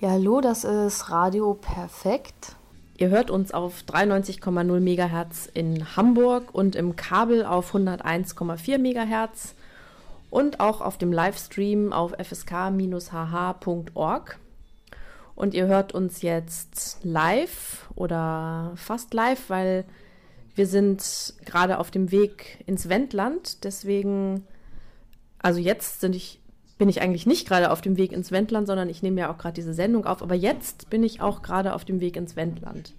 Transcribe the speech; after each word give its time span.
Ja, 0.00 0.10
hallo, 0.12 0.40
das 0.40 0.64
ist 0.64 1.10
Radio 1.10 1.52
Perfekt. 1.52 2.56
Ihr 2.96 3.10
hört 3.10 3.30
uns 3.30 3.52
auf 3.52 3.82
93,0 3.86 4.80
MHz 4.80 5.50
in 5.52 5.94
Hamburg 5.94 6.54
und 6.54 6.74
im 6.74 6.96
Kabel 6.96 7.44
auf 7.44 7.74
101,4 7.74 8.78
MHz 8.78 9.54
und 10.30 10.58
auch 10.58 10.80
auf 10.80 10.96
dem 10.96 11.12
Livestream 11.12 11.92
auf 11.92 12.14
fsk-hh.org. 12.18 12.78
Und 15.34 15.52
ihr 15.52 15.66
hört 15.66 15.92
uns 15.92 16.22
jetzt 16.22 17.00
live 17.02 17.86
oder 17.94 18.72
fast 18.76 19.12
live, 19.12 19.50
weil 19.50 19.84
wir 20.54 20.66
sind 20.66 21.34
gerade 21.44 21.78
auf 21.78 21.90
dem 21.90 22.10
Weg 22.10 22.64
ins 22.64 22.88
Wendland. 22.88 23.64
Deswegen, 23.64 24.46
also 25.40 25.60
jetzt 25.60 26.00
sind 26.00 26.16
ich 26.16 26.39
bin 26.80 26.88
ich 26.88 27.02
eigentlich 27.02 27.26
nicht 27.26 27.46
gerade 27.46 27.70
auf 27.72 27.82
dem 27.82 27.98
Weg 27.98 28.10
ins 28.10 28.32
Wendland, 28.32 28.66
sondern 28.66 28.88
ich 28.88 29.02
nehme 29.02 29.20
ja 29.20 29.30
auch 29.30 29.36
gerade 29.36 29.52
diese 29.52 29.74
Sendung 29.74 30.06
auf. 30.06 30.22
Aber 30.22 30.34
jetzt 30.34 30.88
bin 30.88 31.02
ich 31.02 31.20
auch 31.20 31.42
gerade 31.42 31.74
auf 31.74 31.84
dem 31.84 32.00
Weg 32.00 32.16
ins 32.16 32.36
Wendland. 32.36 32.94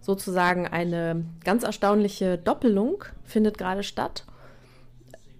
Sozusagen 0.00 0.66
eine 0.66 1.26
ganz 1.44 1.62
erstaunliche 1.62 2.38
Doppelung 2.38 3.04
findet 3.24 3.58
gerade 3.58 3.82
statt. 3.82 4.24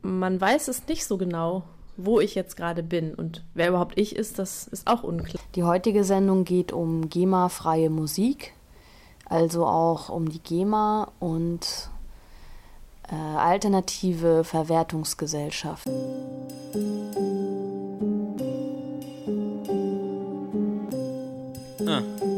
Man 0.02 0.38
weiß 0.38 0.68
es 0.68 0.86
nicht 0.86 1.06
so 1.06 1.16
genau, 1.16 1.62
wo 1.96 2.20
ich 2.20 2.34
jetzt 2.34 2.58
gerade 2.58 2.82
bin 2.82 3.14
und 3.14 3.42
wer 3.54 3.70
überhaupt 3.70 3.98
ich 3.98 4.14
ist, 4.14 4.38
das 4.38 4.66
ist 4.66 4.86
auch 4.86 5.02
unklar. 5.02 5.42
Die 5.54 5.64
heutige 5.64 6.04
Sendung 6.04 6.44
geht 6.44 6.74
um 6.74 7.08
GEMA-freie 7.08 7.88
Musik, 7.88 8.52
also 9.24 9.64
auch 9.64 10.10
um 10.10 10.28
die 10.28 10.40
GEMA 10.40 11.10
und 11.20 11.88
äh, 13.10 13.14
alternative 13.14 14.44
Verwertungsgesellschaften. 14.44 15.94
嗯。 21.88 22.37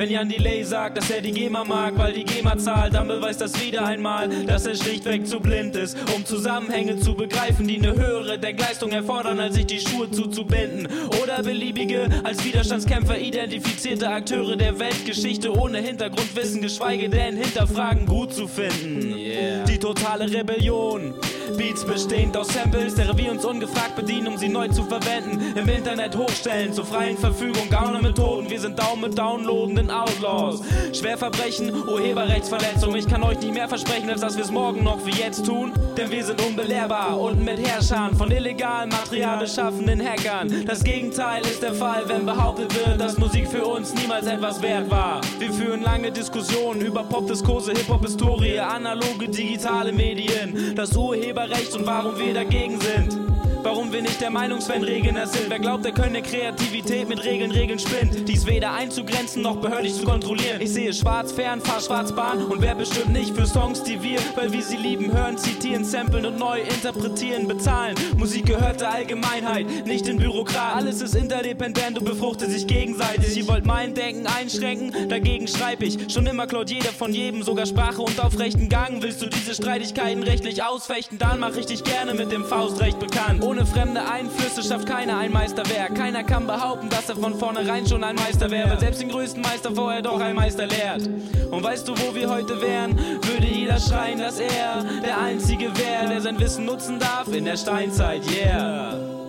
Wenn 0.00 0.08
Jan 0.08 0.30
Delay 0.30 0.64
sagt, 0.64 0.96
dass 0.96 1.10
er 1.10 1.20
die 1.20 1.30
GEMA 1.30 1.62
mag, 1.62 1.92
weil 1.98 2.14
die 2.14 2.24
GEMA 2.24 2.56
zahlt, 2.56 2.94
dann 2.94 3.06
beweist 3.06 3.42
das 3.42 3.62
wieder 3.62 3.84
einmal, 3.84 4.30
dass 4.46 4.64
er 4.64 4.74
schlichtweg 4.74 5.26
zu 5.26 5.40
blind 5.40 5.76
ist, 5.76 5.94
um 6.16 6.24
Zusammenhänge 6.24 6.98
zu 6.98 7.12
begreifen, 7.12 7.68
die 7.68 7.76
eine 7.76 7.92
höhere 7.92 8.38
Deckleistung 8.38 8.92
erfordern, 8.92 9.38
als 9.38 9.56
sich 9.56 9.66
die 9.66 9.78
Schuhe 9.78 10.10
zuzubinden. 10.10 10.88
Oder 11.22 11.42
beliebige, 11.42 12.08
als 12.24 12.42
Widerstandskämpfer 12.42 13.18
identifizierte 13.18 14.08
Akteure 14.08 14.56
der 14.56 14.78
Weltgeschichte 14.78 15.54
ohne 15.54 15.80
Hintergrundwissen, 15.80 16.62
geschweige 16.62 17.10
denn 17.10 17.36
hinterfragen 17.36 18.06
gut 18.06 18.32
zu 18.32 18.48
finden. 18.48 19.14
Yeah. 19.14 19.64
Die 19.64 19.78
totale 19.78 20.32
Rebellion. 20.32 21.12
Beats 21.58 21.84
bestehend 21.84 22.36
aus 22.38 22.48
Samples, 22.48 22.94
deren 22.94 23.18
wir 23.18 23.30
uns 23.30 23.44
ungefragt 23.44 23.96
bedienen, 23.96 24.28
um 24.28 24.38
sie 24.38 24.48
neu 24.48 24.68
zu 24.68 24.84
verwenden. 24.84 25.58
Im 25.58 25.68
Internet 25.68 26.16
hochstellen, 26.16 26.72
zur 26.72 26.86
freien 26.86 27.18
Verfügung, 27.18 27.68
Gauner-Methoden. 27.68 28.48
Wir 28.48 28.60
sind 28.60 28.78
Down 28.78 29.00
mit 29.00 29.18
downloadenden 29.18 29.89
Outlaws. 29.90 30.62
Schwerverbrechen, 30.92 31.74
Urheberrechtsverletzung. 31.88 32.94
Ich 32.94 33.06
kann 33.06 33.22
euch 33.22 33.38
nicht 33.40 33.54
mehr 33.54 33.68
versprechen, 33.68 34.10
als 34.10 34.20
dass 34.20 34.36
wir 34.36 34.44
es 34.44 34.50
morgen 34.50 34.82
noch 34.84 35.04
wie 35.06 35.12
jetzt 35.12 35.44
tun. 35.44 35.72
Denn 35.96 36.10
wir 36.10 36.24
sind 36.24 36.40
unbelehrbar 36.44 37.20
und 37.20 37.44
mit 37.44 37.58
Herrschern 37.66 38.16
von 38.16 38.30
illegalem 38.30 38.88
Material 38.90 39.38
beschaffenen 39.38 40.00
Hackern. 40.00 40.64
Das 40.66 40.82
Gegenteil 40.84 41.42
ist 41.42 41.62
der 41.62 41.74
Fall, 41.74 42.04
wenn 42.06 42.24
behauptet 42.24 42.74
wird, 42.74 43.00
dass 43.00 43.18
Musik 43.18 43.48
für 43.48 43.64
uns 43.64 43.94
niemals 43.94 44.26
etwas 44.26 44.62
wert 44.62 44.90
war. 44.90 45.20
Wir 45.38 45.52
führen 45.52 45.82
lange 45.82 46.12
Diskussionen 46.12 46.80
über 46.80 47.02
Popdiskurse, 47.02 47.72
Hip-Hop-Historie, 47.72 48.58
analoge, 48.60 49.28
digitale 49.28 49.92
Medien. 49.92 50.74
Das 50.74 50.96
Urheberrecht 50.96 51.74
und 51.74 51.86
warum 51.86 52.18
wir 52.18 52.34
dagegen 52.34 52.78
sind. 52.80 53.29
Warum 53.62 53.92
wir 53.92 54.00
nicht 54.00 54.20
der 54.22 54.30
Meinungsfan 54.30 54.82
Regelner 54.82 55.26
sind. 55.26 55.50
Wer 55.50 55.58
glaubt, 55.58 55.84
er 55.84 55.92
könne 55.92 56.22
Kreativität 56.22 57.08
mit 57.08 57.22
Regeln, 57.24 57.50
Regeln 57.50 57.78
spinnt. 57.78 58.26
Dies 58.26 58.46
weder 58.46 58.72
einzugrenzen 58.72 59.42
noch 59.42 59.56
behördlich 59.56 59.94
zu 59.94 60.04
kontrollieren. 60.04 60.60
Ich 60.60 60.72
sehe 60.72 60.94
schwarz 60.94 61.32
fern, 61.32 61.60
fahr 61.60 61.80
schwarz 61.80 62.10
Bahn 62.12 62.42
und 62.46 62.62
wer 62.62 62.74
bestimmt 62.74 63.12
nicht 63.12 63.36
für 63.36 63.46
Songs, 63.46 63.82
die 63.82 64.02
wir, 64.02 64.18
weil 64.34 64.50
wir 64.52 64.62
sie 64.62 64.76
lieben, 64.76 65.12
hören, 65.12 65.36
zitieren, 65.36 65.84
samplen 65.84 66.24
und 66.24 66.38
neu 66.38 66.60
interpretieren, 66.60 67.46
bezahlen. 67.48 67.96
Musik 68.16 68.46
gehört 68.46 68.80
der 68.80 68.92
Allgemeinheit, 68.92 69.66
nicht 69.86 70.06
den 70.06 70.16
Bürokrat. 70.16 70.76
Alles 70.76 71.02
ist 71.02 71.14
interdependent 71.14 71.98
und 71.98 72.04
befruchtet 72.06 72.50
sich 72.50 72.66
gegenseitig. 72.66 73.36
Ihr 73.36 73.46
wollt 73.46 73.66
mein 73.66 73.94
Denken 73.94 74.26
einschränken, 74.26 75.10
dagegen 75.10 75.46
schreib 75.46 75.82
ich. 75.82 76.12
Schon 76.12 76.26
immer 76.26 76.46
klaut 76.46 76.70
jeder 76.70 76.92
von 76.92 77.12
jedem, 77.12 77.42
sogar 77.42 77.66
Sprache 77.66 78.00
und 78.00 78.18
auf 78.24 78.38
rechten 78.38 78.70
Gang. 78.70 79.02
Willst 79.02 79.20
du 79.20 79.26
diese 79.26 79.54
Streitigkeiten 79.54 80.22
rechtlich 80.22 80.62
ausfechten, 80.62 81.18
dann 81.18 81.40
mach 81.40 81.56
ich 81.56 81.66
dich 81.66 81.84
gerne 81.84 82.14
mit 82.14 82.32
dem 82.32 82.44
Faustrecht 82.44 82.98
bekannt. 82.98 83.42
Ohne 83.50 83.66
fremde 83.66 84.00
Einflüsse 84.08 84.62
schafft 84.62 84.86
keiner 84.86 85.18
ein 85.18 85.32
Meisterwerk. 85.32 85.96
Keiner 85.96 86.22
kann 86.22 86.46
behaupten, 86.46 86.88
dass 86.88 87.08
er 87.08 87.16
von 87.16 87.34
vornherein 87.34 87.84
schon 87.84 88.04
ein 88.04 88.14
Meister 88.14 88.48
wäre. 88.48 88.70
Weil 88.70 88.78
selbst 88.78 89.02
den 89.02 89.08
größten 89.08 89.42
Meister 89.42 89.72
vorher 89.74 90.02
doch 90.02 90.20
ein 90.20 90.36
Meister 90.36 90.68
lehrt. 90.68 91.10
Und 91.50 91.60
weißt 91.60 91.88
du, 91.88 91.98
wo 91.98 92.14
wir 92.14 92.30
heute 92.30 92.62
wären? 92.62 92.96
Würde 92.96 93.48
jeder 93.48 93.80
schreien, 93.80 94.20
dass 94.20 94.38
er 94.38 94.84
der 95.02 95.18
Einzige 95.18 95.76
wäre, 95.76 96.08
der 96.10 96.20
sein 96.20 96.38
Wissen 96.38 96.64
nutzen 96.64 97.00
darf 97.00 97.26
in 97.34 97.44
der 97.44 97.56
Steinzeit, 97.56 98.22
yeah. 98.30 99.19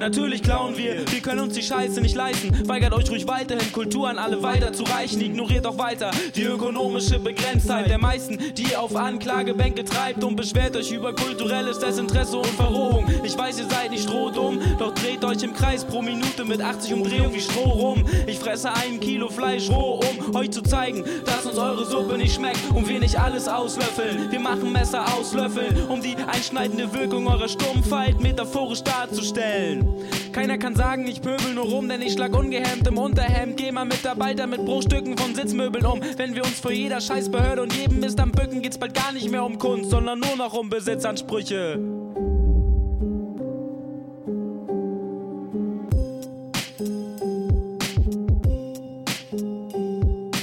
Natürlich 0.00 0.42
klauen 0.42 0.78
wir, 0.78 1.04
wir 1.12 1.20
können 1.20 1.40
uns 1.40 1.52
die 1.52 1.62
Scheiße 1.62 2.00
nicht 2.00 2.16
leisten. 2.16 2.66
Weigert 2.66 2.94
euch 2.94 3.10
ruhig 3.10 3.28
weiterhin, 3.28 3.70
Kultur 3.70 4.08
an 4.08 4.16
alle 4.16 4.42
weiterzureichen. 4.42 5.20
Ignoriert 5.20 5.66
auch 5.66 5.76
weiter 5.76 6.10
die 6.34 6.44
ökonomische 6.44 7.18
Begrenztheit 7.18 7.90
der 7.90 7.98
meisten, 7.98 8.38
die 8.54 8.74
auf 8.76 8.96
Anklagebänke 8.96 9.84
treibt 9.84 10.24
und 10.24 10.36
beschwert 10.36 10.74
euch 10.74 10.90
über 10.90 11.14
kulturelles 11.14 11.80
Desinteresse 11.80 12.38
und 12.38 12.46
Verrohung. 12.46 13.04
Ich 13.24 13.36
weiß, 13.36 13.58
ihr 13.58 13.68
seid 13.68 13.90
nicht 13.90 14.04
strohdumm, 14.04 14.58
doch 14.78 14.94
dreht 14.94 15.22
euch 15.22 15.42
im 15.42 15.52
Kreis 15.52 15.84
pro 15.84 16.00
Minute 16.00 16.46
mit 16.46 16.62
80 16.62 16.94
Umdrehungen 16.94 17.34
wie 17.34 17.40
Stroh 17.42 17.68
rum. 17.68 18.06
Ich 18.26 18.38
fresse 18.38 18.72
ein 18.72 19.00
Kilo 19.00 19.28
Fleisch 19.28 19.68
roh, 19.68 20.00
um 20.00 20.34
euch 20.34 20.50
zu 20.50 20.62
zeigen, 20.62 21.04
dass 21.26 21.44
uns 21.44 21.58
eure 21.58 21.84
Suppe 21.84 22.16
nicht 22.16 22.34
schmeckt 22.34 22.70
und 22.74 22.88
wir 22.88 23.00
nicht 23.00 23.20
alles 23.20 23.48
auslöffeln. 23.48 24.32
Wir 24.32 24.40
machen 24.40 24.72
Messer 24.72 25.04
auslöffeln, 25.12 25.76
um 25.90 26.00
die 26.00 26.16
einschneidende 26.16 26.90
Wirkung 26.94 27.26
eurer 27.26 27.48
Stumpfheit 27.48 28.18
metaphorisch 28.18 28.82
darzustellen. 28.82 29.89
Keiner 30.32 30.58
kann 30.58 30.74
sagen, 30.74 31.06
ich 31.06 31.20
pöbel 31.22 31.54
nur 31.54 31.64
rum, 31.64 31.88
denn 31.88 32.02
ich 32.02 32.12
schlag 32.12 32.36
ungehemmt 32.36 32.86
im 32.86 32.98
Unterhemd. 32.98 33.56
Geh 33.56 33.72
mal 33.72 33.84
Mitarbeiter 33.84 34.46
mit 34.46 34.64
Bruchstücken 34.64 35.16
von 35.18 35.34
Sitzmöbeln 35.34 35.84
um. 35.86 36.00
Wenn 36.16 36.34
wir 36.34 36.44
uns 36.44 36.60
vor 36.60 36.72
jeder 36.72 37.00
Scheißbehörde 37.00 37.62
und 37.62 37.74
jedem 37.74 38.00
Mist 38.00 38.20
am 38.20 38.30
Bücken, 38.30 38.62
geht's 38.62 38.78
bald 38.78 38.94
gar 38.94 39.12
nicht 39.12 39.30
mehr 39.30 39.44
um 39.44 39.58
Kunst, 39.58 39.90
sondern 39.90 40.20
nur 40.20 40.36
noch 40.36 40.52
um 40.54 40.70
Besitzansprüche. 40.70 41.78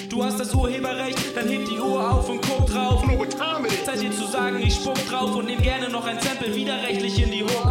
Du 0.09 0.23
hast 0.23 0.39
das 0.39 0.53
Urheberrecht, 0.53 1.35
dann 1.35 1.47
heb 1.47 1.65
die 1.65 1.79
Uhr 1.79 2.11
auf 2.11 2.29
und 2.29 2.41
guck 2.41 2.65
drauf. 2.67 2.97
Zeit 3.87 4.01
dir 4.01 4.11
zu 4.11 4.27
sagen, 4.27 4.59
ich 4.61 4.75
spuck 4.75 4.97
drauf 5.07 5.33
und 5.33 5.45
nehm 5.45 5.61
gerne 5.61 5.89
noch 5.89 6.05
ein 6.05 6.19
Sample 6.19 6.53
widerrechtlich 6.53 7.23
in 7.23 7.31
die 7.31 7.43
Hook 7.43 7.65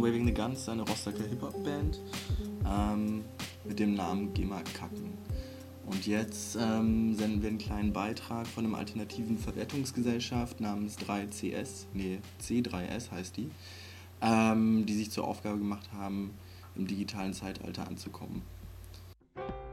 von 0.00 0.08
Waving 0.08 0.26
the 0.26 0.34
Guns, 0.34 0.68
eine 0.68 0.82
Rostocker 0.82 1.24
Hip-Hop-Band 1.24 2.00
ähm, 2.66 3.24
mit 3.64 3.78
dem 3.78 3.94
Namen 3.94 4.32
GEMA 4.32 4.62
Kacken. 4.74 5.18
Und 5.86 6.06
jetzt 6.06 6.56
ähm, 6.56 7.14
senden 7.14 7.42
wir 7.42 7.48
einen 7.48 7.58
kleinen 7.58 7.92
Beitrag 7.92 8.46
von 8.46 8.64
einer 8.64 8.78
alternativen 8.78 9.36
Verwertungsgesellschaft 9.36 10.60
namens 10.60 10.98
3CS, 10.98 11.86
nee, 11.92 12.20
C3S 12.40 13.10
heißt 13.10 13.36
die, 13.36 13.50
ähm, 14.22 14.86
die 14.86 14.94
sich 14.94 15.10
zur 15.10 15.26
Aufgabe 15.26 15.58
gemacht 15.58 15.90
haben, 15.92 16.34
im 16.76 16.86
digitalen 16.86 17.34
Zeitalter 17.34 17.86
anzukommen. 17.86 18.42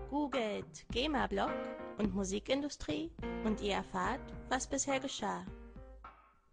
Googelt 0.09 0.85
GEMA-Blog 0.91 1.51
und 1.99 2.15
Musikindustrie 2.15 3.11
und 3.45 3.61
ihr 3.61 3.75
erfahrt, 3.75 4.21
was 4.49 4.67
bisher 4.67 4.99
geschah. 4.99 5.45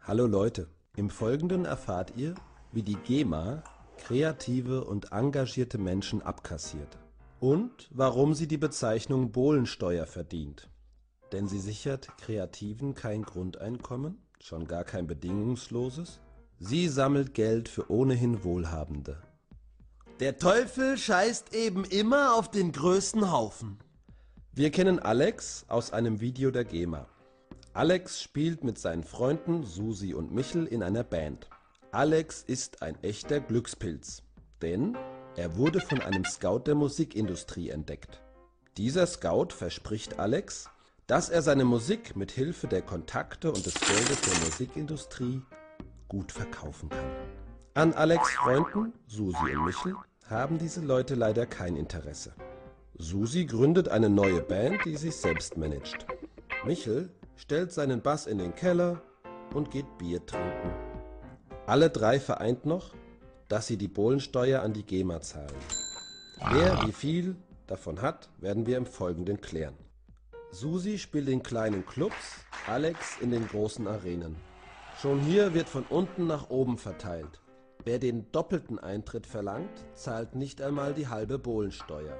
Hallo 0.02 0.26
Leute, 0.26 0.68
im 0.96 1.08
Folgenden 1.08 1.64
erfahrt 1.64 2.12
ihr, 2.16 2.34
wie 2.74 2.82
die 2.82 2.96
GEMA 2.96 3.62
kreative 3.98 4.84
und 4.84 5.12
engagierte 5.12 5.78
Menschen 5.78 6.20
abkassiert 6.22 6.98
und 7.40 7.88
warum 7.90 8.34
sie 8.34 8.46
die 8.48 8.58
Bezeichnung 8.58 9.32
Bohlensteuer 9.32 10.06
verdient. 10.06 10.68
denn 11.34 11.48
sie 11.48 11.58
sichert 11.58 12.16
Kreativen 12.18 12.94
kein 12.94 13.22
Grundeinkommen, 13.22 14.18
schon 14.40 14.68
gar 14.68 14.84
kein 14.84 15.08
bedingungsloses. 15.08 16.20
Sie 16.60 16.88
sammelt 16.88 17.34
Geld 17.34 17.68
für 17.68 17.90
ohnehin 17.90 18.44
Wohlhabende. 18.44 19.20
Der 20.20 20.38
Teufel 20.38 20.96
scheißt 20.96 21.52
eben 21.52 21.84
immer 21.84 22.36
auf 22.36 22.50
den 22.52 22.70
größten 22.70 23.32
Haufen. 23.32 23.78
Wir 24.52 24.70
kennen 24.70 25.00
Alex 25.00 25.64
aus 25.66 25.92
einem 25.92 26.20
Video 26.20 26.52
der 26.52 26.64
GEMA. 26.64 27.08
Alex 27.72 28.22
spielt 28.22 28.62
mit 28.62 28.78
seinen 28.78 29.02
Freunden 29.02 29.64
Susi 29.64 30.14
und 30.14 30.32
Michel 30.32 30.66
in 30.66 30.84
einer 30.84 31.02
Band. 31.02 31.50
Alex 31.94 32.42
ist 32.42 32.82
ein 32.82 33.00
echter 33.04 33.38
Glückspilz, 33.38 34.24
denn 34.62 34.98
er 35.36 35.56
wurde 35.56 35.80
von 35.80 36.00
einem 36.00 36.24
Scout 36.24 36.64
der 36.66 36.74
Musikindustrie 36.74 37.70
entdeckt. 37.70 38.20
Dieser 38.76 39.06
Scout 39.06 39.50
verspricht 39.50 40.18
Alex, 40.18 40.68
dass 41.06 41.28
er 41.28 41.40
seine 41.40 41.64
Musik 41.64 42.16
mit 42.16 42.32
Hilfe 42.32 42.66
der 42.66 42.82
Kontakte 42.82 43.52
und 43.52 43.64
des 43.64 43.74
Geldes 43.74 44.20
der 44.22 44.44
Musikindustrie 44.44 45.42
gut 46.08 46.32
verkaufen 46.32 46.88
kann. 46.88 47.12
An 47.74 47.92
Alex 47.92 48.28
Freunden, 48.32 48.92
Susi 49.06 49.54
und 49.54 49.64
Michel, 49.64 49.94
haben 50.28 50.58
diese 50.58 50.80
Leute 50.80 51.14
leider 51.14 51.46
kein 51.46 51.76
Interesse. 51.76 52.32
Susi 52.98 53.44
gründet 53.44 53.88
eine 53.88 54.10
neue 54.10 54.40
Band, 54.40 54.84
die 54.84 54.96
sich 54.96 55.14
selbst 55.14 55.56
managt. 55.56 56.06
Michel 56.64 57.10
stellt 57.36 57.70
seinen 57.70 58.02
Bass 58.02 58.26
in 58.26 58.38
den 58.38 58.56
Keller 58.56 59.00
und 59.54 59.70
geht 59.70 59.96
Bier 59.98 60.26
trinken. 60.26 60.93
Alle 61.66 61.88
drei 61.88 62.20
vereint 62.20 62.66
noch, 62.66 62.92
dass 63.48 63.66
sie 63.66 63.78
die 63.78 63.88
Bohlensteuer 63.88 64.60
an 64.62 64.74
die 64.74 64.82
GEMA 64.82 65.22
zahlen. 65.22 65.54
Wer 66.52 66.86
wie 66.86 66.92
viel 66.92 67.36
davon 67.66 68.02
hat, 68.02 68.28
werden 68.38 68.66
wir 68.66 68.76
im 68.76 68.84
Folgenden 68.84 69.40
klären. 69.40 69.74
Susi 70.50 70.98
spielt 70.98 71.28
in 71.28 71.42
kleinen 71.42 71.86
Clubs, 71.86 72.44
Alex 72.66 73.18
in 73.22 73.30
den 73.30 73.48
großen 73.48 73.88
Arenen. 73.88 74.36
Schon 75.00 75.20
hier 75.20 75.54
wird 75.54 75.68
von 75.68 75.84
unten 75.88 76.26
nach 76.26 76.50
oben 76.50 76.76
verteilt. 76.76 77.40
Wer 77.82 77.98
den 77.98 78.30
doppelten 78.30 78.78
Eintritt 78.78 79.26
verlangt, 79.26 79.86
zahlt 79.94 80.34
nicht 80.34 80.60
einmal 80.60 80.92
die 80.92 81.08
halbe 81.08 81.38
Bohlensteuer. 81.38 82.16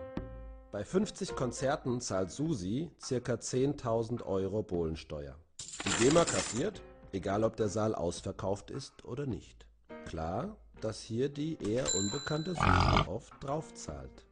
Bei 0.73 0.85
50 0.85 1.37
Konzerten 1.37 2.01
zahlt 2.01 2.31
Susi 2.31 2.91
ca. 2.99 3.35
10.000 3.35 4.25
Euro 4.25 4.63
Bohlensteuer. 4.63 5.37
Die 5.85 6.05
GEMA 6.05 6.25
kassiert, 6.25 6.83
egal 7.15 7.45
ob 7.45 7.57
der 7.57 7.69
Saal 7.69 7.95
ausverkauft 7.95 8.71
ist 8.71 9.05
oder 9.05 9.27
nicht. 9.27 9.67
Klar, 10.05 10.57
dass 10.81 11.01
hier 11.01 11.29
die 11.29 11.57
eher 11.63 11.95
unbekannte 11.95 12.55
Susi 12.55 13.09
oft 13.09 13.33
draufzahlt. 13.41 14.27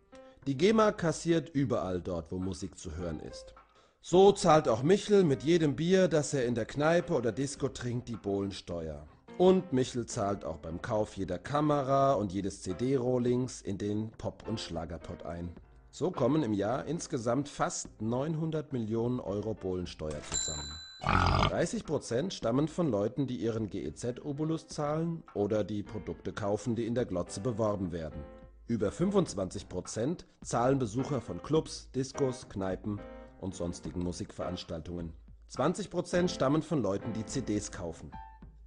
Die 0.46 0.56
GEMA 0.56 0.92
kassiert 0.92 1.48
überall 1.50 2.00
dort, 2.00 2.32
wo 2.32 2.38
Musik 2.38 2.76
zu 2.76 2.96
hören 2.96 3.20
ist. 3.20 3.54
So 4.00 4.32
zahlt 4.32 4.68
auch 4.68 4.82
Michel 4.82 5.22
mit 5.22 5.44
jedem 5.44 5.76
Bier, 5.76 6.08
das 6.08 6.34
er 6.34 6.44
in 6.44 6.56
der 6.56 6.66
Kneipe 6.66 7.14
oder 7.14 7.30
Disco 7.30 7.68
trinkt, 7.68 8.08
die 8.08 8.16
Bohlensteuer. 8.16 9.06
Und 9.38 9.72
Michel 9.72 10.06
zahlt 10.06 10.44
auch 10.44 10.58
beim 10.58 10.82
Kauf 10.82 11.16
jeder 11.16 11.38
Kamera 11.38 12.14
und 12.14 12.32
jedes 12.32 12.62
CD-Rohlings 12.62 13.62
in 13.62 13.78
den 13.78 14.10
Pop- 14.10 14.46
und 14.48 14.60
Schlagerpot 14.60 15.24
ein. 15.24 15.54
So 15.90 16.10
kommen 16.10 16.42
im 16.42 16.52
Jahr 16.52 16.86
insgesamt 16.86 17.48
fast 17.48 17.88
900 18.00 18.72
Millionen 18.72 19.20
Euro 19.20 19.54
Bohlensteuer 19.54 20.20
zusammen. 20.30 20.81
30 21.02 21.84
Prozent 21.84 22.32
stammen 22.32 22.68
von 22.68 22.88
Leuten, 22.88 23.26
die 23.26 23.36
ihren 23.36 23.68
GEZ-Obolus 23.68 24.68
zahlen 24.68 25.24
oder 25.34 25.64
die 25.64 25.82
Produkte 25.82 26.32
kaufen, 26.32 26.76
die 26.76 26.86
in 26.86 26.94
der 26.94 27.06
Glotze 27.06 27.40
beworben 27.40 27.90
werden. 27.90 28.22
Über 28.68 28.92
25 28.92 29.68
Prozent 29.68 30.26
zahlen 30.42 30.78
Besucher 30.78 31.20
von 31.20 31.42
Clubs, 31.42 31.90
Diskos, 31.90 32.48
Kneipen 32.48 33.00
und 33.40 33.54
sonstigen 33.54 34.00
Musikveranstaltungen. 34.00 35.12
20 35.48 35.90
Prozent 35.90 36.30
stammen 36.30 36.62
von 36.62 36.80
Leuten, 36.80 37.12
die 37.12 37.26
CDs 37.26 37.72
kaufen. 37.72 38.12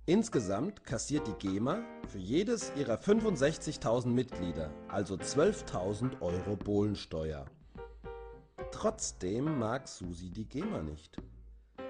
Insgesamt 0.06 0.84
kassiert 0.84 1.26
die 1.28 1.48
GEMA 1.48 1.80
für 2.08 2.20
jedes 2.20 2.72
ihrer 2.76 2.98
65.000 2.98 4.08
Mitglieder 4.08 4.72
also 4.90 5.16
12.000 5.16 6.22
Euro 6.22 6.58
Bohlensteuer. 6.58 7.46
Trotzdem 8.72 9.58
mag 9.58 9.88
Susi 9.88 10.30
die 10.30 10.48
GEMA 10.48 10.84
nicht. 10.84 11.18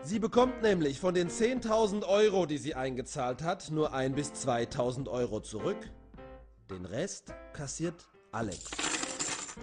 Sie 0.06 0.20
bekommt 0.20 0.62
nämlich 0.62 1.00
von 1.00 1.16
den 1.16 1.30
10.000 1.30 2.08
Euro, 2.08 2.46
die 2.46 2.60
sie 2.60 2.76
eingezahlt 2.76 3.42
hat, 3.42 3.72
nur 3.72 3.96
1.000 3.96 4.10
bis 4.10 4.32
2.000 4.34 5.10
Euro 5.10 5.40
zurück. 5.40 5.90
Den 6.70 6.86
Rest 6.86 7.34
kassiert 7.54 8.06
Alex. 8.32 8.66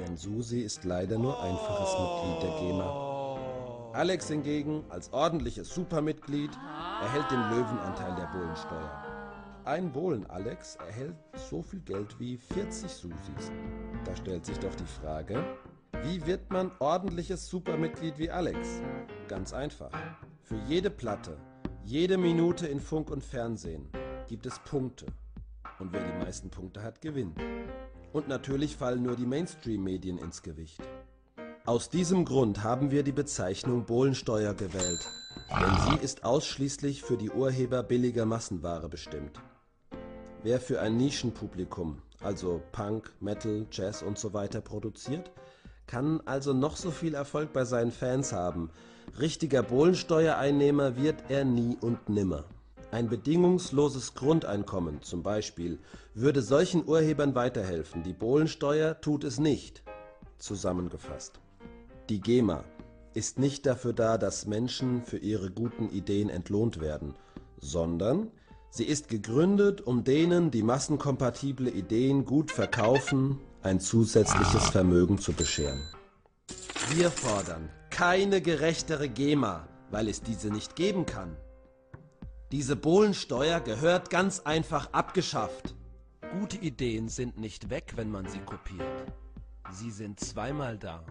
Denn 0.00 0.16
Susi 0.16 0.62
ist 0.62 0.82
leider 0.82 1.16
nur 1.16 1.40
einfaches 1.40 1.92
Mitglied 1.96 2.42
der 2.42 2.58
GEMA. 2.58 3.92
Alex 3.92 4.26
hingegen 4.26 4.84
als 4.88 5.12
ordentliches 5.12 5.72
Supermitglied 5.72 6.50
erhält 7.02 7.30
den 7.30 7.40
Löwenanteil 7.50 8.16
der 8.16 8.26
Bohlensteuer. 8.36 9.04
Ein 9.64 9.92
Bohlen-Alex 9.92 10.74
erhält 10.74 11.14
so 11.36 11.62
viel 11.62 11.82
Geld 11.82 12.18
wie 12.18 12.36
40 12.36 12.90
Susis. 12.90 13.52
Da 14.04 14.16
stellt 14.16 14.44
sich 14.44 14.58
doch 14.58 14.74
die 14.74 14.86
Frage, 14.86 15.44
wie 16.02 16.26
wird 16.26 16.50
man 16.50 16.72
ordentliches 16.80 17.46
Supermitglied 17.48 18.18
wie 18.18 18.30
Alex? 18.30 18.80
Ganz 19.28 19.52
einfach. 19.52 19.92
Für 20.52 20.68
jede 20.68 20.90
Platte, 20.90 21.38
jede 21.82 22.18
Minute 22.18 22.66
in 22.66 22.78
Funk 22.78 23.10
und 23.10 23.24
Fernsehen 23.24 23.88
gibt 24.28 24.44
es 24.44 24.58
Punkte. 24.58 25.06
Und 25.78 25.94
wer 25.94 26.02
die 26.02 26.22
meisten 26.22 26.50
Punkte 26.50 26.82
hat, 26.82 27.00
gewinnt. 27.00 27.40
Und 28.12 28.28
natürlich 28.28 28.76
fallen 28.76 29.02
nur 29.02 29.16
die 29.16 29.24
Mainstream-Medien 29.24 30.18
ins 30.18 30.42
Gewicht. 30.42 30.82
Aus 31.64 31.88
diesem 31.88 32.26
Grund 32.26 32.62
haben 32.62 32.90
wir 32.90 33.02
die 33.02 33.12
Bezeichnung 33.12 33.86
Bohlensteuer 33.86 34.52
gewählt, 34.52 35.08
denn 35.58 35.74
sie 35.88 36.04
ist 36.04 36.22
ausschließlich 36.22 37.02
für 37.02 37.16
die 37.16 37.30
Urheber 37.30 37.82
billiger 37.82 38.26
Massenware 38.26 38.90
bestimmt. 38.90 39.40
Wer 40.42 40.60
für 40.60 40.82
ein 40.82 40.98
Nischenpublikum, 40.98 42.02
also 42.20 42.60
Punk, 42.72 43.10
Metal, 43.20 43.66
Jazz 43.70 44.02
und 44.02 44.18
so 44.18 44.34
weiter 44.34 44.60
produziert, 44.60 45.30
kann 45.86 46.20
also 46.24 46.52
noch 46.52 46.76
so 46.76 46.90
viel 46.90 47.14
Erfolg 47.14 47.52
bei 47.52 47.64
seinen 47.64 47.92
Fans 47.92 48.32
haben. 48.32 48.70
Richtiger 49.18 49.62
Bohlensteuereinnehmer 49.62 50.96
wird 50.96 51.16
er 51.28 51.44
nie 51.44 51.76
und 51.80 52.08
nimmer. 52.08 52.44
Ein 52.92 53.08
bedingungsloses 53.08 54.14
Grundeinkommen 54.14 55.02
zum 55.02 55.22
Beispiel 55.22 55.78
würde 56.14 56.42
solchen 56.42 56.86
Urhebern 56.86 57.34
weiterhelfen. 57.34 58.02
Die 58.02 58.12
Bohlensteuer 58.12 59.00
tut 59.00 59.24
es 59.24 59.38
nicht. 59.38 59.82
Zusammengefasst. 60.38 61.40
Die 62.10 62.20
GEMA 62.20 62.64
ist 63.14 63.38
nicht 63.38 63.64
dafür 63.64 63.92
da, 63.92 64.18
dass 64.18 64.46
Menschen 64.46 65.02
für 65.02 65.18
ihre 65.18 65.50
guten 65.50 65.88
Ideen 65.90 66.28
entlohnt 66.28 66.80
werden, 66.80 67.14
sondern 67.58 68.30
sie 68.70 68.84
ist 68.84 69.08
gegründet, 69.08 69.80
um 69.80 70.04
denen, 70.04 70.50
die 70.50 70.62
massenkompatible 70.62 71.70
Ideen 71.70 72.24
gut 72.24 72.50
verkaufen, 72.50 73.38
ein 73.62 73.80
zusätzliches 73.80 74.70
Vermögen 74.70 75.18
zu 75.18 75.32
bescheren. 75.32 75.82
Wir 76.90 77.10
fordern 77.10 77.68
keine 77.90 78.40
gerechtere 78.40 79.08
GEMA, 79.08 79.68
weil 79.90 80.08
es 80.08 80.22
diese 80.22 80.50
nicht 80.50 80.76
geben 80.76 81.06
kann. 81.06 81.36
Diese 82.50 82.76
Bohlensteuer 82.76 83.60
gehört 83.60 84.10
ganz 84.10 84.40
einfach 84.40 84.92
abgeschafft. 84.92 85.74
Gute 86.38 86.56
Ideen 86.56 87.08
sind 87.08 87.38
nicht 87.38 87.70
weg, 87.70 87.92
wenn 87.96 88.10
man 88.10 88.26
sie 88.26 88.40
kopiert. 88.40 88.86
Sie 89.70 89.90
sind 89.90 90.20
zweimal 90.20 90.78
da. 90.78 91.04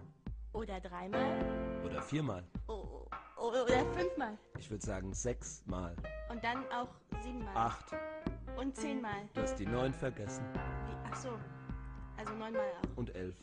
Oder 0.52 0.80
dreimal. 0.80 1.80
Oder 1.84 2.02
viermal. 2.02 2.44
O 2.68 3.06
oder 3.42 3.66
fünfmal. 3.92 4.38
Ich 4.58 4.70
würde 4.70 4.84
sagen 4.84 5.12
sechsmal. 5.12 5.96
Und 6.30 6.42
dann 6.44 6.58
auch 6.70 6.88
siebenmal. 7.22 7.56
Acht. 7.56 7.86
Und 8.56 8.76
zehnmal. 8.76 9.28
Du 9.34 9.42
hast 9.42 9.56
die 9.56 9.66
neun 9.66 9.92
vergessen. 9.92 10.44
Wie? 10.54 10.94
Ach 11.10 11.16
so. 11.16 11.30
Also 12.18 12.32
neunmal 12.34 12.62
auch. 12.62 12.96
Und 12.96 13.14
elf. 13.14 13.34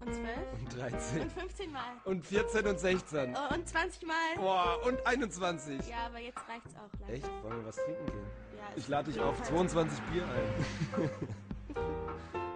Und 0.00 0.14
zwölf? 0.14 0.52
Und 0.58 0.76
dreizehn. 0.76 1.22
Und 1.22 1.32
fünfzehnmal. 1.32 1.82
Und 2.04 2.26
vierzehn 2.26 2.66
und 2.66 2.78
sechzehn. 2.80 3.36
Oh, 3.36 3.54
und 3.54 3.68
zwanzigmal. 3.68 4.16
Boah, 4.36 4.80
und 4.84 5.06
21. 5.06 5.78
Ja, 5.88 6.06
aber 6.06 6.18
jetzt 6.18 6.40
reicht's 6.48 6.74
auch 6.76 6.90
langsam. 7.00 7.14
Echt? 7.14 7.42
Wollen 7.44 7.58
wir 7.58 7.66
was 7.66 7.76
trinken 7.76 8.06
gehen? 8.06 8.26
Ja, 8.58 8.64
Ich 8.76 8.88
lade 8.88 9.12
dich 9.12 9.20
auf 9.20 9.40
22 9.42 10.00
Bier 10.12 10.24
ein. 10.24 11.10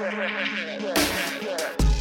yeah, 0.00 0.80
yeah, 0.80 1.40
yeah. 1.40 1.93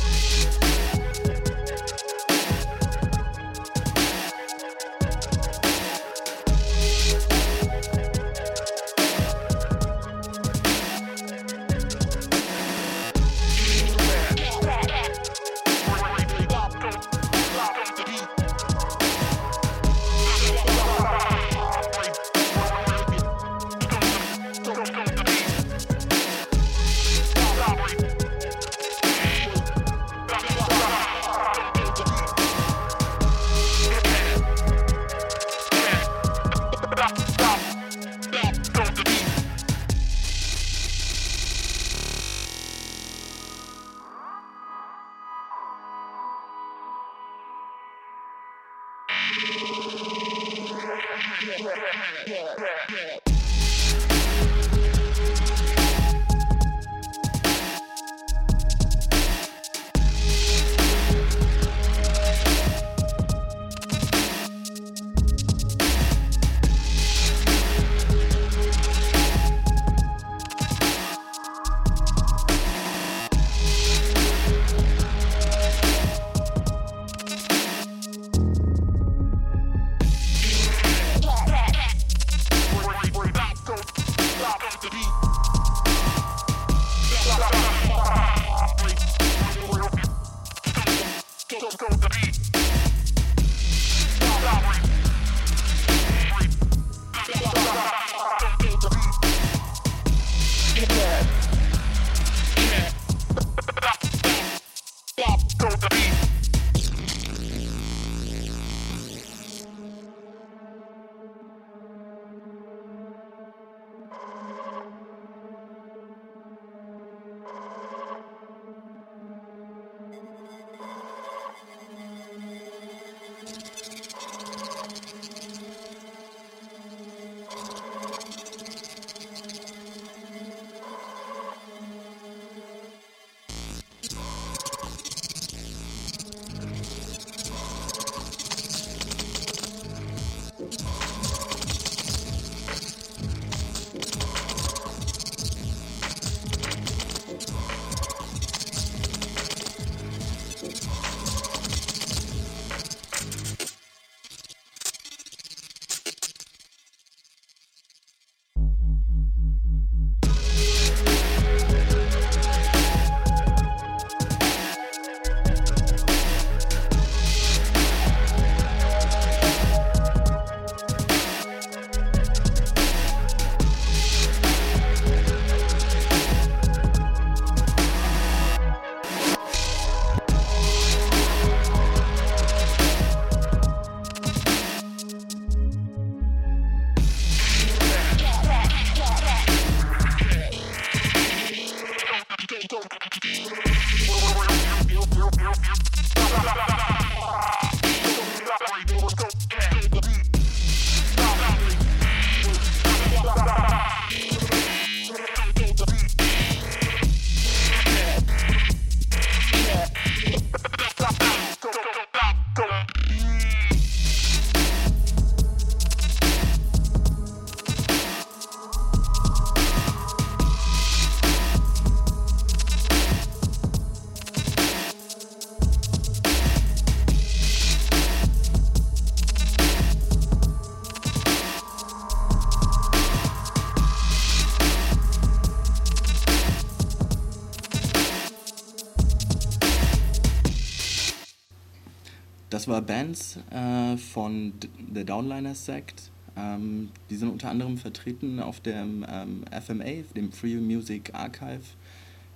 Das 242.73 242.79
war 242.79 242.87
Bands 242.87 243.37
äh, 243.51 243.97
von 243.97 244.51
The 244.95 245.05
Downliners 245.05 245.63
Sect. 245.63 246.09
Ähm, 246.35 246.89
die 247.11 247.17
sind 247.17 247.29
unter 247.29 247.51
anderem 247.51 247.77
vertreten 247.77 248.39
auf 248.39 248.61
dem 248.61 249.05
ähm, 249.07 249.45
FMA, 249.51 250.01
dem 250.15 250.31
Free 250.31 250.55
Music 250.55 251.13
Archive. 251.13 251.61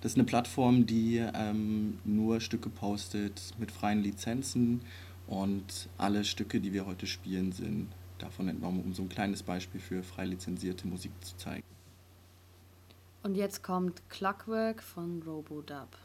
Das 0.01 0.11
ist 0.11 0.15
eine 0.15 0.25
Plattform, 0.25 0.85
die 0.85 1.17
ähm, 1.17 1.97
nur 2.05 2.39
Stücke 2.39 2.69
postet 2.69 3.55
mit 3.57 3.71
freien 3.71 4.03
Lizenzen 4.03 4.81
und 5.25 5.89
alle 5.97 6.23
Stücke, 6.23 6.59
die 6.59 6.71
wir 6.71 6.85
heute 6.85 7.07
spielen, 7.07 7.51
sind 7.51 7.87
davon 8.19 8.47
entnommen, 8.47 8.83
um 8.83 8.93
so 8.93 9.01
ein 9.01 9.09
kleines 9.09 9.41
Beispiel 9.41 9.81
für 9.81 10.03
frei 10.03 10.25
lizenzierte 10.25 10.85
Musik 10.85 11.13
zu 11.21 11.35
zeigen. 11.37 11.63
Und 13.23 13.33
jetzt 13.33 13.63
kommt 13.63 14.07
Clockwork 14.11 14.83
von 14.83 15.23
Robodub. 15.25 15.97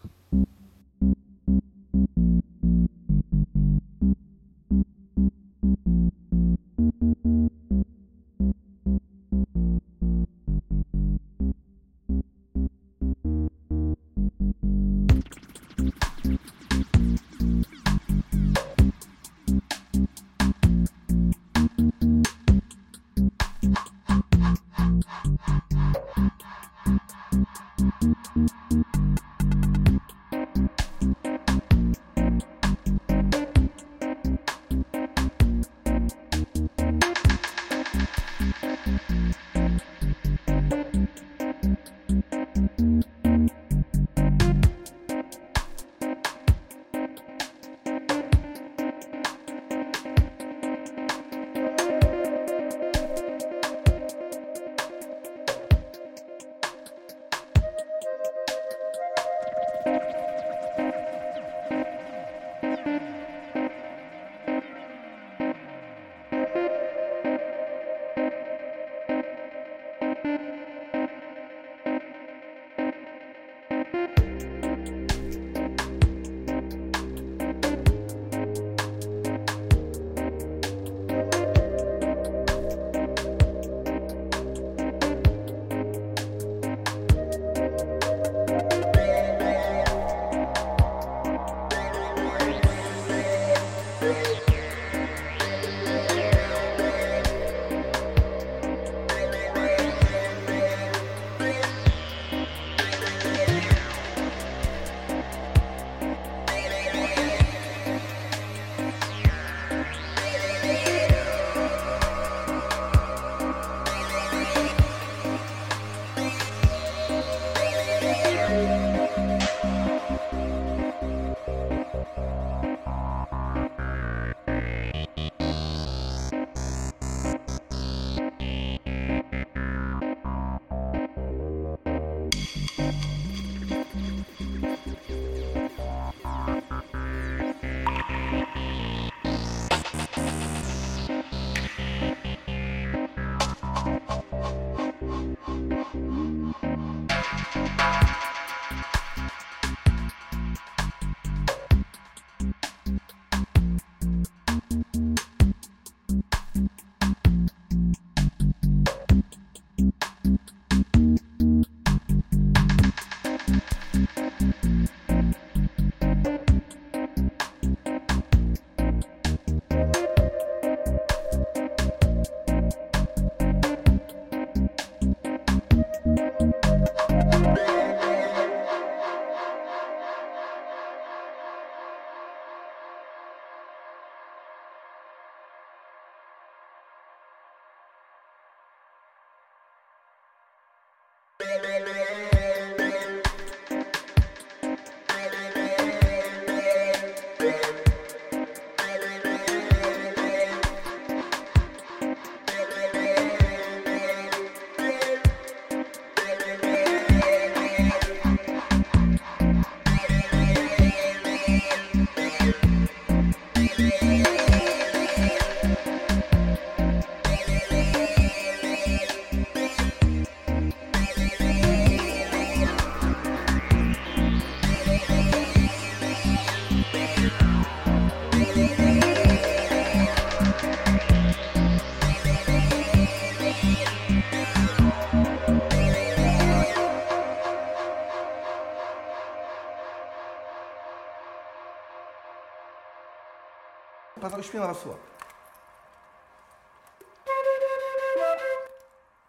Pass 244.53 244.61
auf, 244.61 244.61
ich 244.61 244.61
spiele 244.61 244.65
mal 244.65 244.71
was 244.71 244.83
vor. 244.83 244.99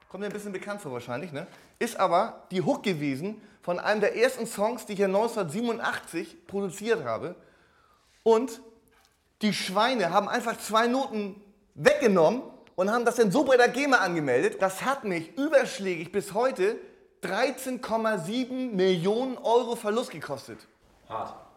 Kommt 0.10 0.22
mir 0.22 0.28
ein 0.28 0.34
bisschen 0.34 0.52
bekannt 0.52 0.82
vor 0.82 0.92
wahrscheinlich, 0.92 1.32
ne? 1.32 1.48
Ist 1.80 1.98
aber 1.98 2.44
die 2.52 2.62
Hook 2.62 2.84
gewesen 2.84 3.42
von 3.62 3.80
einem 3.80 4.02
der 4.02 4.16
ersten 4.16 4.46
Songs, 4.46 4.86
die 4.86 4.94
ich 4.94 5.00
ja 5.00 5.08
1987 5.08 6.46
produziert 6.46 7.04
habe. 7.06 7.36
Und 8.22 8.62
die 9.42 9.54
Schweine 9.54 10.12
haben 10.12 10.30
einfach 10.30 10.58
zwei 10.58 10.88
Noten 10.88 11.42
weggenommen 11.74 12.44
und 12.76 12.92
haben 12.92 13.06
das 13.06 13.16
dann 13.16 13.32
so 13.32 13.44
bei 13.44 13.58
der 13.58 13.70
GEMA 13.70 13.98
angemeldet. 13.98 14.62
Das 14.62 14.84
hat 14.84 15.04
mich 15.04 15.36
überschlägig 15.38 16.12
bis 16.12 16.34
heute 16.34 16.78
13,7 17.24 18.74
Millionen 18.74 19.38
Euro 19.38 19.76
Verlust 19.76 20.12
gekostet. 20.12 20.60
Hart. 21.10 21.53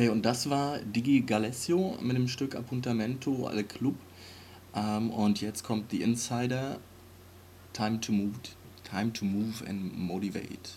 Okay, 0.00 0.08
und 0.08 0.24
das 0.24 0.48
war 0.48 0.78
Digi 0.78 1.20
Galessio 1.20 1.98
mit 2.00 2.16
dem 2.16 2.26
Stück 2.26 2.56
Appuntamento 2.56 3.46
al 3.46 3.64
Club. 3.64 3.96
Ähm, 4.74 5.10
und 5.10 5.42
jetzt 5.42 5.62
kommt 5.62 5.90
The 5.90 6.00
Insider, 6.00 6.78
Time 7.74 8.00
to 8.00 8.10
Move, 8.10 8.32
Time 8.82 9.12
to 9.12 9.26
Move 9.26 9.62
and 9.68 9.98
Motivate. 9.98 10.70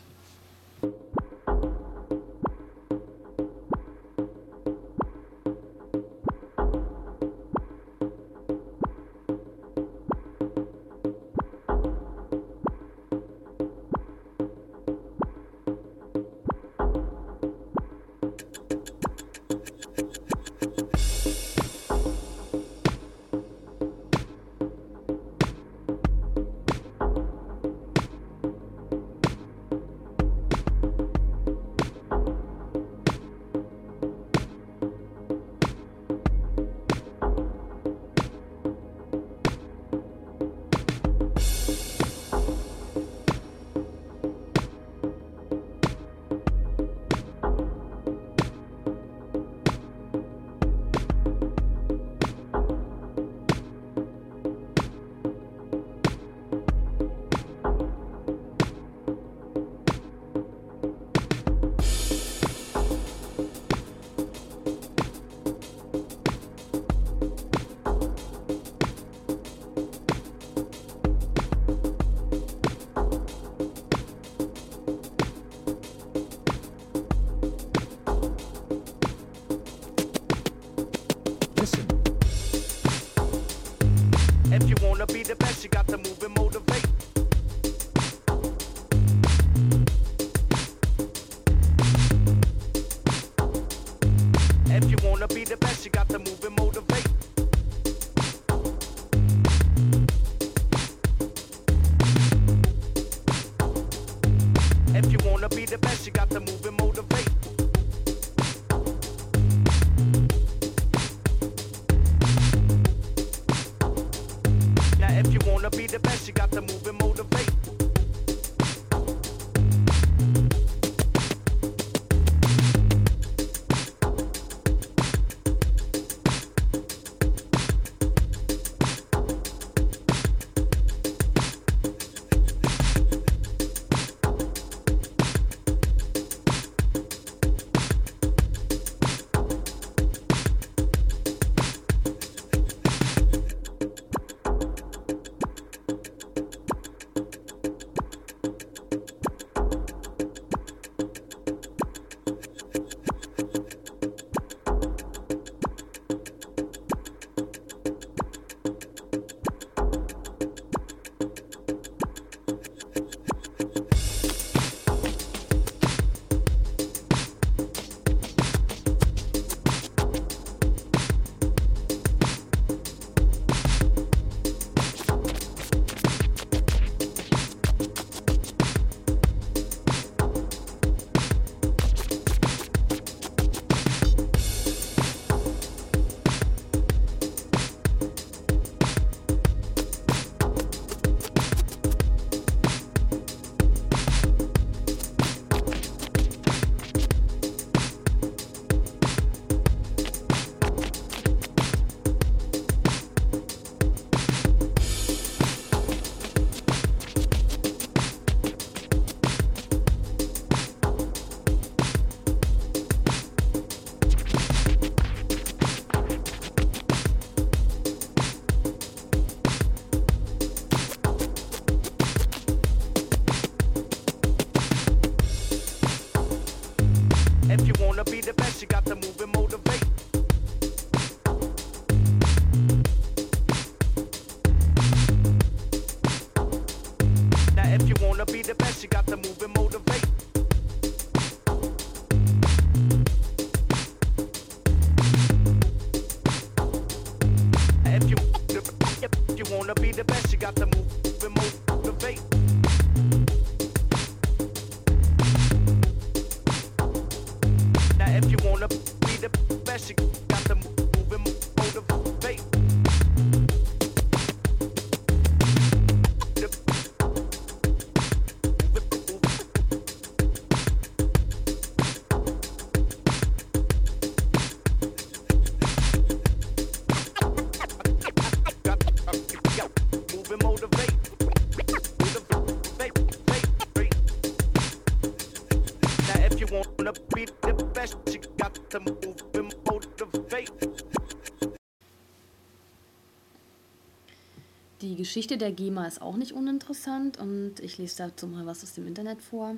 Geschichte 295.13 295.37
der 295.37 295.51
GEMA 295.51 295.85
ist 295.85 296.01
auch 296.01 296.15
nicht 296.15 296.31
uninteressant 296.31 297.19
und 297.19 297.59
ich 297.59 297.77
lese 297.77 297.97
dazu 297.97 298.25
mal 298.25 298.47
was 298.47 298.63
aus 298.63 298.73
dem 298.73 298.87
Internet 298.87 299.21
vor. 299.21 299.57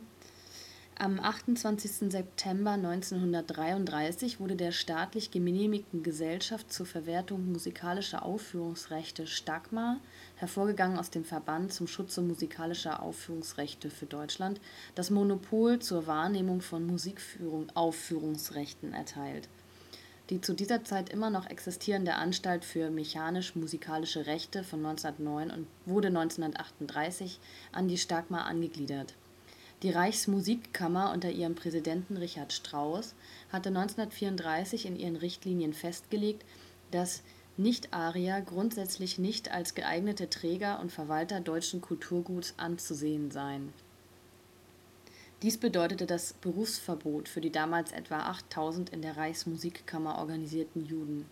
Am 1.00 1.18
28. 1.18 2.12
September 2.12 2.72
1933 2.72 4.41
wurde 4.41 4.58
der 4.58 4.74
staatlich 4.74 5.32
genehmigten 5.32 6.04
Gesellschaft 6.04 6.74
zur 6.74 6.86
Verwertung 6.86 7.54
musikalischer 7.54 8.26
Aufführungsrechte 8.26 9.28
STAGMA, 9.28 10.02
hervorgegangen 10.36 11.00
aus 11.00 11.10
dem 11.10 11.24
Verband 11.24 11.72
zum 11.72 11.88
Schutze 11.88 12.22
musikalischer 12.22 13.02
Aufführungsrechte 13.02 13.89
für 13.89 14.08
Deutschland, 14.08 14.60
das 14.94 15.10
Monopol 15.10 15.80
zur 15.80 16.06
Wahrnehmung 16.06 16.60
von 16.60 16.86
Musikaufführungsrechten 16.86 18.91
erteilt. 18.91 19.48
Die 20.32 20.42
zu 20.42 20.54
dieser 20.54 20.84
Zeit 20.84 21.10
immer 21.10 21.30
noch 21.30 21.48
existierende 21.48 22.16
Anstalt 22.16 22.66
für 22.66 22.90
mechanisch-musikalische 22.90 24.26
Rechte 24.26 24.64
von 24.64 24.84
1909 24.84 25.52
und 25.52 25.68
wurde 25.86 26.08
1938 26.08 27.40
an 27.72 27.88
die 27.88 27.98
STAGMA 27.98 28.42
angegliedert. 28.42 29.14
Die 29.84 29.92
Reichsmusikkammer 29.92 31.12
unter 31.14 31.30
ihrem 31.30 31.54
Präsidenten 31.54 32.18
Richard 32.18 32.54
Strauss 32.54 33.14
hatte 33.52 33.70
1934 33.70 34.88
in 34.88 34.96
ihren 34.96 35.16
Richtlinien 35.16 35.74
festgelegt, 35.74 36.44
dass 36.90 37.22
Nicht-Arier 37.58 38.42
grundsätzlich 38.42 39.20
nicht 39.20 39.52
als 39.52 39.76
geeignete 39.76 40.28
Träger 40.30 40.80
und 40.80 40.92
Verwalter 40.92 41.40
deutschen 41.40 41.82
Kulturguts 41.82 42.56
anzusehen 42.58 43.30
seien. 43.30 43.74
Dies 45.41 45.58
bedeutete 45.58 46.06
das 46.06 46.34
Berufsverbot 46.34 47.28
für 47.28 47.41
die 47.41 47.52
damals 47.52 47.91
etwa 47.91 48.19
8000 48.19 48.89
in 48.91 49.02
der 49.02 49.17
Reichsmusikkammer 49.17 50.17
organisierten 50.17 50.86
Juden. 50.86 51.26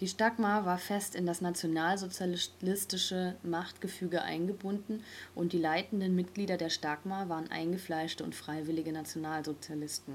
Die 0.00 0.08
Stagma 0.08 0.64
war 0.64 0.78
fest 0.78 1.14
in 1.14 1.26
das 1.26 1.42
nationalsozialistische 1.42 3.36
Machtgefüge 3.42 4.22
eingebunden 4.22 5.04
und 5.34 5.52
die 5.52 5.58
leitenden 5.58 6.16
Mitglieder 6.16 6.56
der 6.56 6.70
Stagma 6.70 7.28
waren 7.28 7.50
eingefleischte 7.50 8.24
und 8.24 8.34
freiwillige 8.34 8.92
Nationalsozialisten. 8.92 10.14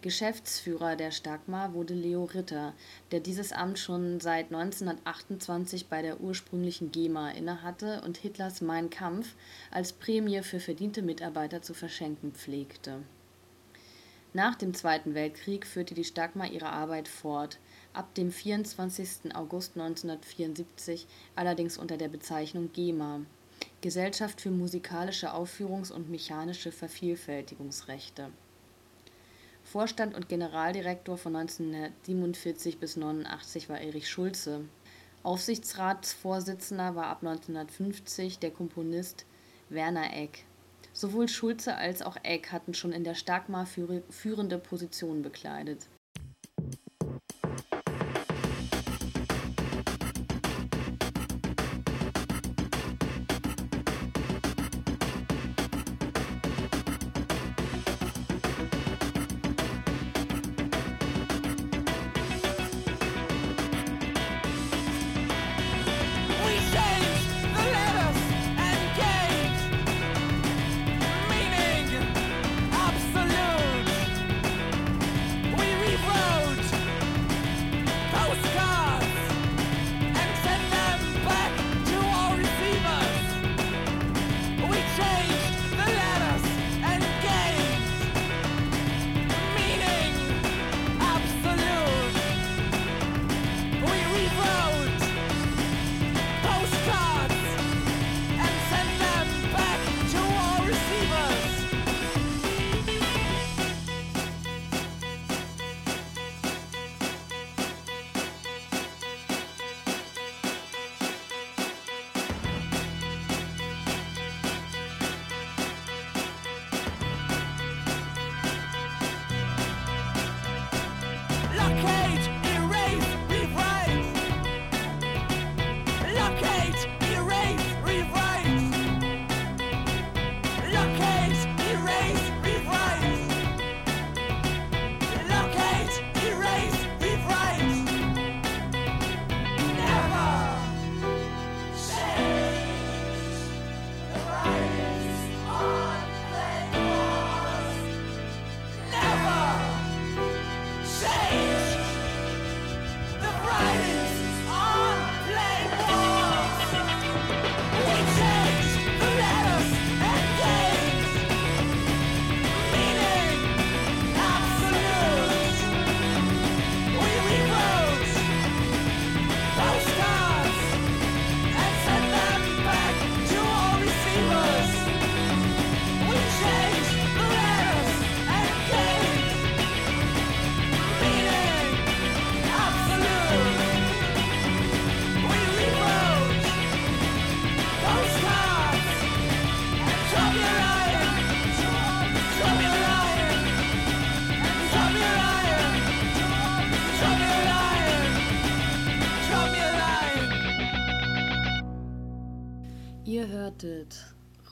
Geschäftsführer 0.00 0.94
der 0.94 1.10
Stagma 1.10 1.72
wurde 1.72 1.92
Leo 1.92 2.22
Ritter, 2.24 2.72
der 3.10 3.18
dieses 3.18 3.52
Amt 3.52 3.80
schon 3.80 4.20
seit 4.20 4.52
1928 4.52 5.88
bei 5.88 6.02
der 6.02 6.20
ursprünglichen 6.20 6.92
GEMA 6.92 7.32
innehatte 7.32 8.00
und 8.02 8.16
Hitlers 8.16 8.60
Mein 8.60 8.90
Kampf 8.90 9.34
als 9.72 9.92
Prämie 9.92 10.42
für 10.42 10.60
verdiente 10.60 11.02
Mitarbeiter 11.02 11.62
zu 11.62 11.74
verschenken 11.74 12.30
pflegte. 12.30 13.00
Nach 14.32 14.54
dem 14.54 14.72
Zweiten 14.72 15.14
Weltkrieg 15.14 15.66
führte 15.66 15.94
die 15.94 16.04
Stagma 16.04 16.46
ihre 16.46 16.68
Arbeit 16.68 17.08
fort, 17.08 17.58
ab 17.92 18.14
dem 18.14 18.30
24. 18.30 19.34
August 19.34 19.76
1974 19.76 21.08
allerdings 21.34 21.76
unter 21.76 21.96
der 21.96 22.08
Bezeichnung 22.08 22.70
GEMA 22.72 23.22
Gesellschaft 23.80 24.40
für 24.40 24.50
musikalische 24.50 25.34
Aufführungs- 25.34 25.90
und 25.90 26.08
mechanische 26.08 26.70
Vervielfältigungsrechte. 26.70 28.30
Vorstand 29.70 30.14
und 30.14 30.30
Generaldirektor 30.30 31.18
von 31.18 31.36
1947 31.36 32.78
bis 32.78 32.96
1989 32.96 33.68
war 33.68 33.78
Erich 33.78 34.08
Schulze. 34.08 34.62
Aufsichtsratsvorsitzender 35.22 36.94
war 36.94 37.08
ab 37.08 37.18
1950 37.22 38.38
der 38.38 38.50
Komponist 38.50 39.26
Werner 39.68 40.16
Egk. 40.16 40.44
Sowohl 40.94 41.28
Schulze 41.28 41.76
als 41.76 42.00
auch 42.00 42.16
Egk 42.22 42.50
hatten 42.50 42.72
schon 42.72 42.92
in 42.92 43.04
der 43.04 43.14
Stagma 43.14 43.66
führende 43.66 44.58
Positionen 44.58 45.20
bekleidet 45.20 45.86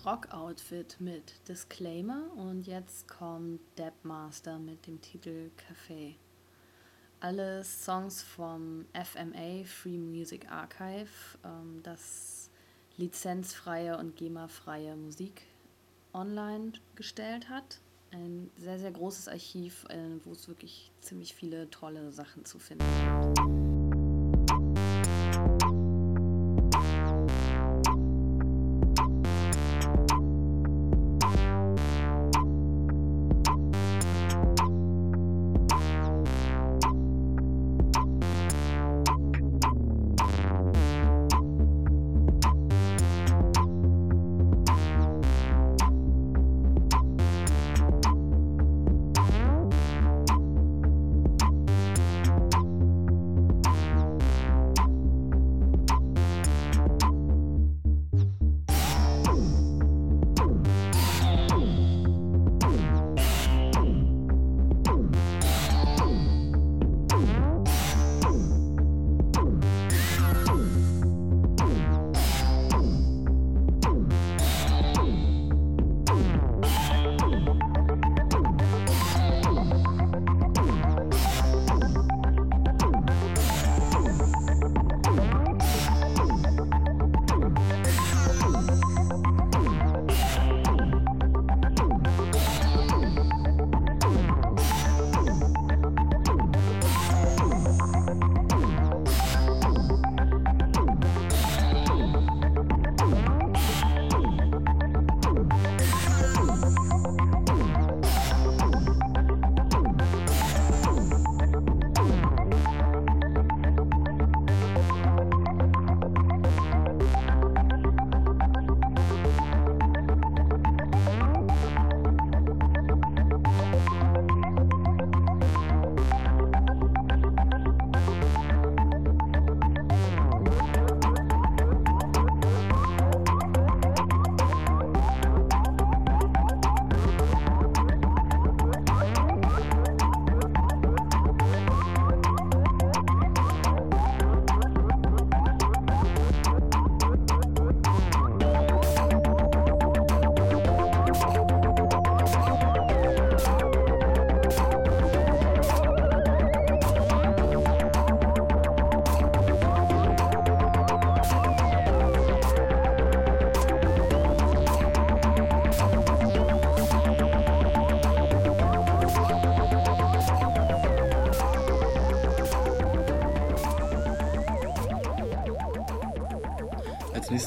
Rock-Outfit 0.07 0.97
mit 1.01 1.49
Disclaimer 1.49 2.31
und 2.37 2.69
jetzt 2.69 3.09
kommt 3.09 3.59
Debmaster 3.77 4.57
mit 4.57 4.87
dem 4.87 5.01
Titel 5.01 5.51
Café. 5.57 6.15
Alle 7.19 7.65
Songs 7.65 8.23
vom 8.23 8.85
FMA 8.93 9.65
Free 9.65 9.99
Music 9.99 10.49
Archive, 10.49 11.09
ähm, 11.45 11.81
das 11.83 12.51
lizenzfreie 12.97 13.99
und 13.99 14.15
GEMA-freie 14.15 14.95
Musik 14.95 15.43
online 16.13 16.73
gestellt 16.95 17.49
hat. 17.49 17.81
Ein 18.13 18.49
sehr, 18.57 18.79
sehr 18.79 18.93
großes 18.93 19.27
Archiv, 19.27 19.87
äh, 19.89 20.25
wo 20.25 20.31
es 20.31 20.47
wirklich 20.47 20.93
ziemlich 21.01 21.35
viele 21.35 21.69
tolle 21.71 22.13
Sachen 22.13 22.45
zu 22.45 22.61
finden 22.61 22.87
gibt. 23.35 23.76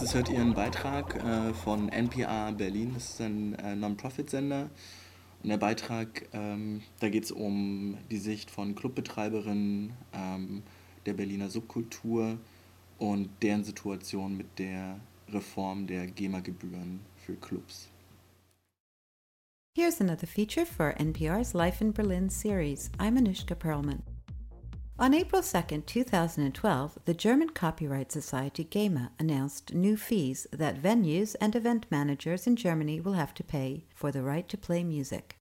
Jetzt 0.09 0.15
hört 0.15 0.29
ihr 0.29 0.41
einen 0.41 0.55
Beitrag 0.55 1.23
äh, 1.23 1.53
von 1.53 1.87
NPR 1.87 2.51
Berlin, 2.53 2.93
das 2.95 3.11
ist 3.11 3.21
ein 3.21 3.53
äh, 3.59 3.75
Non-Profit-Sender. 3.75 4.71
Und 5.43 5.49
der 5.49 5.57
Beitrag, 5.57 6.27
ähm, 6.33 6.81
da 6.99 7.09
geht 7.09 7.25
es 7.25 7.31
um 7.31 7.95
die 8.09 8.17
Sicht 8.17 8.49
von 8.49 8.73
Clubbetreiberinnen 8.73 9.93
ähm, 10.13 10.63
der 11.05 11.13
Berliner 11.13 11.51
Subkultur 11.51 12.39
und 12.97 13.29
deren 13.43 13.63
Situation 13.63 14.35
mit 14.35 14.57
der 14.57 14.99
Reform 15.31 15.85
der 15.85 16.07
GEMA-Gebühren 16.07 17.01
für 17.23 17.35
Clubs. 17.35 17.89
Here's 19.77 20.01
another 20.01 20.25
feature 20.25 20.65
for 20.65 20.95
NPR's 20.99 21.53
Life 21.53 21.83
in 21.83 21.93
Berlin 21.93 22.31
series. 22.31 22.89
I'm 22.97 23.15
Anushka 23.15 23.53
Perlman. 23.53 24.01
On 24.99 25.13
April 25.13 25.41
2, 25.41 25.83
2012, 25.85 26.99
the 27.05 27.13
German 27.13 27.51
Copyright 27.51 28.11
Society 28.11 28.65
GEMA 28.65 29.11
announced 29.17 29.73
new 29.73 29.95
fees 29.95 30.45
that 30.51 30.81
venues 30.81 31.37
and 31.39 31.55
event 31.55 31.85
managers 31.89 32.45
in 32.45 32.57
Germany 32.57 32.99
will 32.99 33.13
have 33.13 33.33
to 33.35 33.43
pay 33.45 33.85
for 33.95 34.11
the 34.11 34.23
right 34.23 34.49
to 34.49 34.57
play 34.57 34.83
music. 34.83 35.37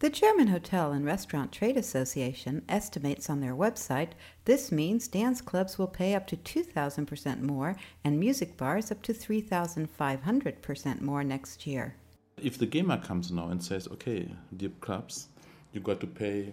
The 0.00 0.10
German 0.10 0.48
Hotel 0.48 0.92
and 0.92 1.06
Restaurant 1.06 1.52
Trade 1.52 1.78
Association 1.78 2.66
estimates 2.68 3.30
on 3.30 3.40
their 3.40 3.56
website 3.56 4.10
this 4.44 4.70
means 4.70 5.08
dance 5.08 5.40
clubs 5.40 5.78
will 5.78 5.88
pay 5.88 6.14
up 6.14 6.26
to 6.26 6.36
2,000% 6.36 7.40
more 7.40 7.76
and 8.04 8.20
music 8.20 8.58
bars 8.58 8.92
up 8.92 9.00
to 9.04 9.14
3,500% 9.14 11.00
more 11.00 11.24
next 11.24 11.66
year. 11.66 11.96
If 12.42 12.58
the 12.58 12.66
GEMA 12.66 12.98
comes 13.02 13.30
now 13.30 13.48
and 13.48 13.64
says, 13.64 13.88
okay, 13.88 14.28
dear 14.54 14.72
clubs, 14.82 15.28
you 15.72 15.80
got 15.80 16.00
to 16.00 16.06
pay 16.06 16.52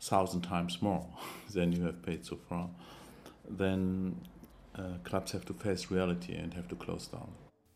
thousand 0.00 0.42
times 0.42 0.80
more 0.80 1.06
than 1.52 1.72
you 1.72 1.84
have 1.84 2.02
paid 2.02 2.24
so 2.24 2.38
far, 2.48 2.68
then 3.48 4.20
uh, 4.74 4.98
clubs 5.04 5.32
have 5.32 5.44
to 5.46 5.52
face 5.52 5.90
reality 5.90 6.34
and 6.34 6.54
have 6.54 6.68
to 6.68 6.76
close 6.76 7.06
down. 7.06 7.32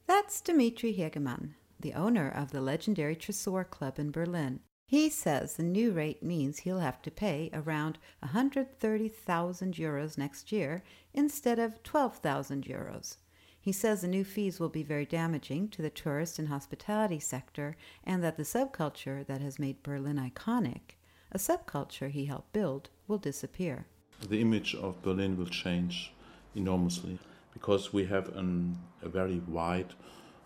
That's 0.06 0.40
Dimitri 0.40 0.94
Hegemann, 0.94 1.54
the 1.80 1.94
owner 1.94 2.28
of 2.28 2.52
the 2.52 2.60
legendary 2.60 3.16
Tresor 3.16 3.68
Club 3.68 3.98
in 3.98 4.10
Berlin. 4.10 4.60
He 4.86 5.08
says 5.08 5.54
the 5.54 5.62
new 5.62 5.92
rate 5.92 6.22
means 6.22 6.58
he'll 6.58 6.80
have 6.80 7.00
to 7.02 7.10
pay 7.10 7.48
around 7.54 7.98
130,000 8.20 9.74
euros 9.74 10.18
next 10.18 10.52
year 10.52 10.82
instead 11.14 11.58
of 11.58 11.82
12,000 11.82 12.66
euros. 12.66 13.16
He 13.58 13.72
says 13.72 14.02
the 14.02 14.08
new 14.08 14.24
fees 14.24 14.60
will 14.60 14.68
be 14.68 14.82
very 14.82 15.06
damaging 15.06 15.68
to 15.68 15.82
the 15.82 15.88
tourist 15.88 16.38
and 16.38 16.48
hospitality 16.48 17.20
sector 17.20 17.76
and 18.04 18.22
that 18.22 18.36
the 18.36 18.42
subculture 18.42 19.24
that 19.26 19.40
has 19.40 19.58
made 19.58 19.82
Berlin 19.82 20.16
iconic 20.16 20.96
a 21.32 21.38
subculture 21.38 22.10
he 22.10 22.26
helped 22.26 22.52
build 22.52 22.90
will 23.08 23.18
disappear. 23.18 23.86
The 24.28 24.40
image 24.40 24.74
of 24.74 25.02
Berlin 25.02 25.36
will 25.36 25.46
change 25.46 26.12
enormously 26.54 27.18
because 27.52 27.92
we 27.92 28.04
have 28.06 28.36
an, 28.36 28.78
a 29.02 29.08
very 29.08 29.40
wide 29.48 29.94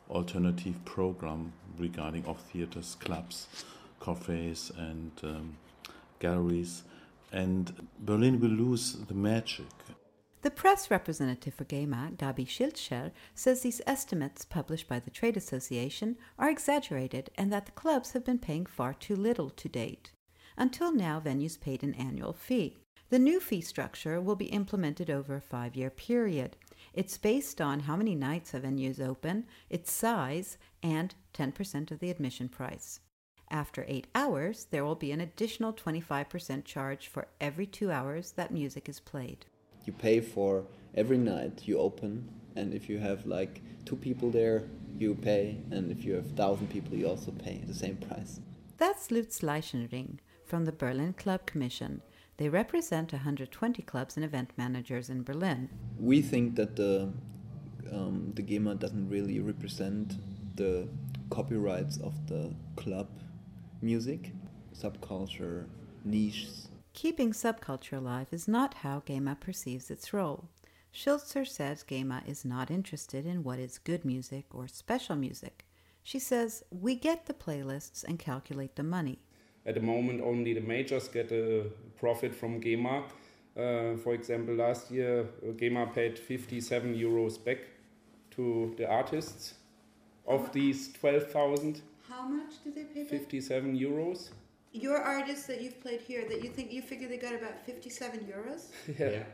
alternative 0.09 0.85
program 0.85 1.53
regarding 1.79 2.25
of 2.27 2.39
theaters, 2.41 2.97
clubs, 3.01 3.49
cafes, 4.01 4.73
and 4.77 5.13
um, 5.23 5.57
galleries. 6.21 6.85
And 7.33 7.89
Berlin 7.99 8.41
will 8.41 8.51
lose 8.51 8.93
the 8.93 9.15
magic. 9.15 9.67
The 10.43 10.51
press 10.51 10.93
representative 10.93 11.55
for 11.55 11.65
GEMA, 11.65 12.13
Gabi 12.17 12.47
Schildscher, 12.47 13.11
says 13.35 13.63
these 13.63 13.81
estimates 13.85 14.45
published 14.45 14.89
by 14.89 15.01
the 15.01 15.11
Trade 15.11 15.37
Association 15.37 16.17
are 16.39 16.49
exaggerated 16.49 17.31
and 17.37 17.53
that 17.53 17.67
the 17.67 17.73
clubs 17.73 18.13
have 18.13 18.25
been 18.25 18.39
paying 18.39 18.65
far 18.65 18.95
too 18.95 19.17
little 19.17 19.51
to 19.51 19.69
date. 19.69 20.13
Until 20.57 20.93
now, 20.93 21.21
venues 21.21 21.61
paid 21.61 21.83
an 21.83 21.95
annual 21.95 22.33
fee. 22.33 22.77
The 23.09 23.19
new 23.19 23.41
fee 23.41 23.61
structure 23.61 24.21
will 24.21 24.37
be 24.37 24.47
implemented 24.47 25.11
over 25.11 25.37
a 25.37 25.41
five 25.41 25.77
year 25.77 25.91
period. 25.91 26.57
It's 26.93 27.19
based 27.19 27.61
on 27.61 27.81
how 27.81 27.97
many 27.97 28.15
nights 28.15 28.55
a 28.55 28.59
venue 28.59 28.91
is 28.91 29.01
open, 29.01 29.45
its 29.69 29.93
size, 29.93 30.59
and 30.83 31.15
10% 31.35 31.91
of 31.91 32.01
the 32.01 32.11
admission 32.11 32.49
price. 32.49 33.01
After 33.51 33.85
eight 33.87 34.09
hours, 34.15 34.67
there 34.71 34.85
will 34.85 34.97
be 34.97 35.13
an 35.13 35.21
additional 35.21 35.73
25% 35.73 36.65
charge 36.65 37.07
for 37.07 37.29
every 37.41 37.67
two 37.67 37.93
hours 37.93 38.33
that 38.33 38.51
music 38.51 38.89
is 38.89 38.99
played. 38.99 39.47
You 39.85 39.93
pay 39.93 40.21
for 40.21 40.65
every 40.97 41.19
night 41.19 41.63
you 41.65 41.79
open, 41.79 42.29
and 42.57 42.75
if 42.75 42.89
you 42.89 42.99
have 42.99 43.25
like 43.25 43.63
two 43.85 43.95
people 43.95 44.31
there, 44.31 44.65
you 44.99 45.15
pay, 45.15 45.59
and 45.71 45.93
if 45.93 46.05
you 46.05 46.15
have 46.15 46.31
thousand 46.33 46.71
people, 46.71 46.97
you 46.97 47.07
also 47.07 47.31
pay 47.31 47.63
the 47.67 47.75
same 47.75 47.97
price. 47.97 48.41
That's 48.79 49.11
Lutz 49.11 49.41
Leichenring, 49.41 50.19
from 50.47 50.65
the 50.65 50.73
Berlin 50.73 51.13
Club 51.13 51.45
Commission. 51.47 52.03
They 52.37 52.49
represent 52.49 53.13
120 53.13 53.83
clubs 53.83 54.17
and 54.17 54.25
event 54.25 54.51
managers 54.57 55.11
in 55.11 55.23
Berlin. 55.23 55.69
We 55.99 56.23
think 56.23 56.57
that 56.57 56.77
the 56.77 57.13
um, 57.93 58.33
the 58.35 58.43
GEMA 58.43 58.75
doesn't 58.75 59.09
really 59.09 59.41
represent 59.41 60.15
the 60.57 60.89
copyrights 61.31 61.99
of 61.99 62.15
the 62.27 62.53
club 62.77 63.09
music, 63.81 64.33
subculture, 64.75 65.67
niches. 66.05 66.69
Keeping 66.93 67.33
subculture 67.33 67.99
alive 67.99 68.29
is 68.33 68.49
not 68.49 68.75
how 68.75 69.03
GEMA 69.07 69.37
perceives 69.39 69.91
its 69.91 70.13
role. 70.13 70.49
Schultzer 70.91 71.45
says 71.45 71.85
GEMA 71.85 72.23
is 72.27 72.45
not 72.45 72.71
interested 72.71 73.27
in 73.27 73.43
what 73.43 73.59
is 73.59 73.79
good 73.79 74.05
music 74.05 74.47
or 74.51 74.67
special 74.67 75.15
music. 75.15 75.67
She 76.03 76.19
says, 76.19 76.63
We 76.71 76.95
get 76.95 77.27
the 77.27 77.35
playlists 77.35 78.03
and 78.03 78.19
calculate 78.19 78.77
the 78.77 78.83
money. 78.83 79.19
At 79.67 79.75
the 79.75 79.81
moment, 79.81 80.21
only 80.23 80.55
the 80.55 80.61
majors 80.61 81.09
get 81.09 81.33
a 81.33 81.65
profit 81.99 82.35
from 82.35 82.61
GEMA. 82.61 83.03
Uh, 83.57 83.97
for 83.97 84.15
example, 84.15 84.55
last 84.55 84.91
year, 84.91 85.27
uh, 85.43 85.53
GEMA 85.53 85.93
paid 85.93 86.19
57 86.19 86.95
euros 86.95 87.43
back 87.43 87.59
to 88.31 88.75
the 88.77 88.89
artists 88.89 89.55
of 90.27 90.53
these 90.53 90.93
12,000. 90.93 91.83
How 92.09 92.29
much 92.29 92.63
did 92.63 92.77
they 92.77 92.85
pay 92.85 93.03
back? 93.03 93.11
57 93.11 93.77
euros. 93.77 94.31
Your 94.73 94.99
artists 94.99 95.47
that 95.47 95.61
you've 95.61 95.81
played 95.81 96.03
here, 96.03 96.29
that 96.29 96.45
you 96.45 96.51
think 96.51 96.71
you 96.71 96.83
figure 96.83 97.09
they 97.09 97.17
got 97.17 97.35
about 97.35 97.65
57 97.65 98.21
euros? 98.21 98.67
yeah. 98.99 99.25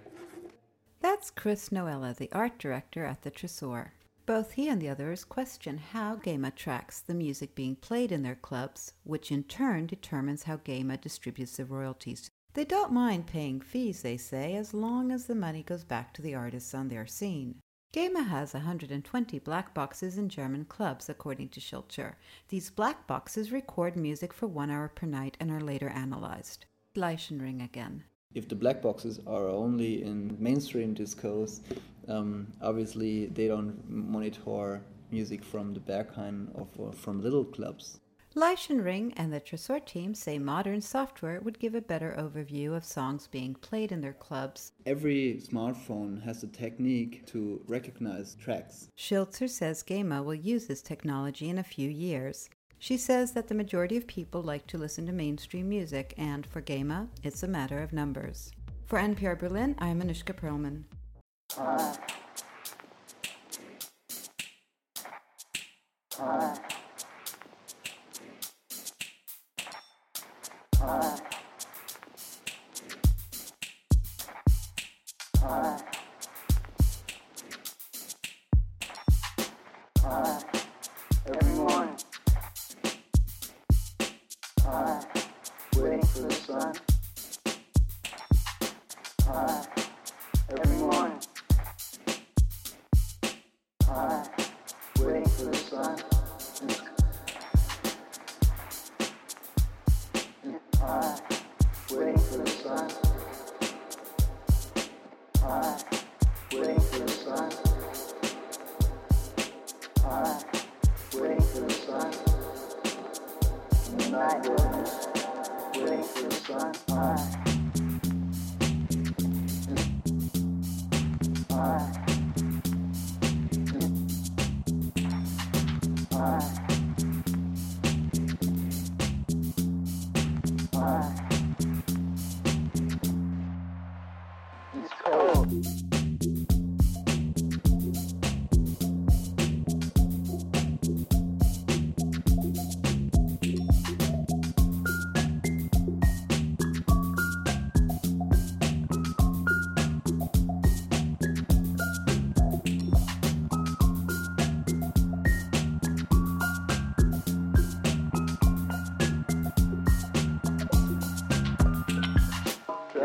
That's 1.01 1.31
Chris 1.31 1.71
Noella, 1.71 2.17
the 2.17 2.31
art 2.33 2.59
director 2.59 3.05
at 3.05 3.23
the 3.23 3.31
Tresor. 3.31 3.91
Both 4.25 4.53
he 4.53 4.69
and 4.69 4.81
the 4.81 4.89
others 4.89 5.25
question 5.25 5.79
how 5.79 6.17
GEMA 6.17 6.53
tracks 6.53 7.01
the 7.01 7.15
music 7.15 7.57
being 7.57 7.75
played 7.75 8.13
in 8.13 8.23
their 8.23 8.37
clubs, 8.37 8.93
which 9.03 9.33
in 9.33 9.43
turn 9.43 9.87
determines 9.87 10.45
how 10.45 10.59
GEMA 10.59 10.99
distributes 10.99 11.57
the 11.57 11.65
royalties. 11.65 12.31
They 12.55 12.65
don't 12.65 12.93
mind 12.93 13.27
paying 13.27 13.61
fees, 13.61 14.03
they 14.03 14.17
say, 14.17 14.55
as 14.55 14.75
long 14.75 15.11
as 15.11 15.27
the 15.27 15.35
money 15.35 15.63
goes 15.63 15.83
back 15.85 16.15
to 16.15 16.23
the 16.23 16.35
artists 16.35 16.73
on 16.73 16.89
their 16.89 17.07
scene. 17.07 17.61
GEMA 17.93 18.23
has 18.23 18.55
120 18.55 19.39
black 19.41 19.75
boxes 19.75 20.17
in 20.17 20.29
German 20.29 20.67
clubs, 20.67 21.09
according 21.09 21.49
to 21.51 21.61
Schulcher. 21.61 22.15
These 22.49 22.71
black 22.71 23.07
boxes 23.07 23.51
record 23.51 23.97
music 23.97 24.33
for 24.33 24.47
one 24.47 24.71
hour 24.71 24.89
per 24.89 25.07
night 25.07 25.37
and 25.41 25.51
are 25.51 25.61
later 25.61 25.89
analyzed. 25.89 26.67
Leichenring 26.95 27.63
again 27.63 28.05
if 28.35 28.49
the 28.49 28.55
black 28.55 28.83
boxes 28.83 29.21
are 29.27 29.49
only 29.49 30.03
in 30.03 30.37
mainstream 30.39 30.95
discos, 30.95 31.61
um, 32.09 32.47
obviously 32.61 33.27
they 33.27 33.49
don't 33.49 33.89
monitor 33.89 34.83
music 35.11 35.45
from 35.45 35.75
the 35.75 35.81
Berghain 35.81 36.49
or 36.55 36.93
from 36.93 37.23
little 37.23 37.45
clubs. 37.45 38.01
Leichenring 38.35 39.13
and 39.19 39.31
the 39.31 39.43
Tresor 39.43 39.85
team 39.85 40.15
say 40.15 40.39
modern 40.39 40.81
software 40.81 41.39
would 41.43 41.59
give 41.59 41.75
a 41.75 41.83
better 41.83 42.17
overview 42.19 42.75
of 42.75 42.83
songs 42.83 43.27
being 43.27 43.55
played 43.55 43.93
in 43.93 44.01
their 44.01 44.15
clubs. 44.15 44.73
Every 44.87 45.39
smartphone 45.47 46.23
has 46.23 46.43
a 46.43 46.47
technique 46.47 47.27
to 47.27 47.63
recognize 47.67 48.35
tracks. 48.37 48.89
Schiltzer 48.97 49.51
says 49.51 49.83
GEMA 49.83 50.23
will 50.23 50.35
use 50.35 50.67
this 50.67 50.81
technology 50.81 51.51
in 51.51 51.59
a 51.59 51.63
few 51.63 51.91
years. 51.91 52.49
She 52.83 52.97
says 52.97 53.31
that 53.35 53.47
the 53.47 53.55
majority 53.55 53.97
of 53.97 54.09
people 54.09 54.43
like 54.43 54.67
to 54.67 54.77
listen 54.77 55.07
to 55.07 55.13
mainstream 55.13 55.69
music, 55.69 56.15
and 56.19 56.45
for 56.45 56.61
GEMA, 56.61 57.07
it's 57.23 57.45
a 57.45 57.47
matter 57.47 57.81
of 57.81 57.93
numbers. 57.93 58.51
For 58.87 58.99
NPR 58.99 59.39
Berlin, 59.39 59.77
I'm 59.79 60.03
Anushka 60.03 60.35
Perlman. 60.35 60.83
Uh. 61.57 61.95
Uh. 66.19 66.59
It's 71.05 71.22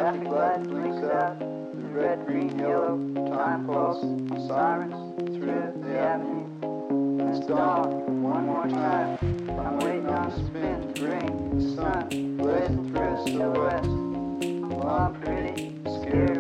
traffic 0.08 0.28
light 0.30 0.64
blinks 0.64 1.04
out, 1.12 1.38
the 1.40 1.90
red, 1.90 2.26
green, 2.26 2.58
yellow, 2.58 2.98
time 3.30 3.66
pulse, 3.66 4.00
sirens 4.48 4.94
through 5.36 5.74
the 5.84 6.00
avenue. 6.00 7.30
It's 7.30 7.46
dawn, 7.46 8.24
one 8.24 8.46
more 8.46 8.70
time, 8.70 9.18
I'm 9.50 9.80
waiting 9.80 10.08
on 10.08 10.32
spin 10.48 10.94
to 10.94 11.76
sun 11.76 12.38
blazing 12.38 12.94
through 12.94 13.38
the 13.38 13.50
west. 13.50 13.90
Well, 14.78 14.88
I'm 14.88 15.14
pretty 15.20 15.76
scared. 15.84 16.37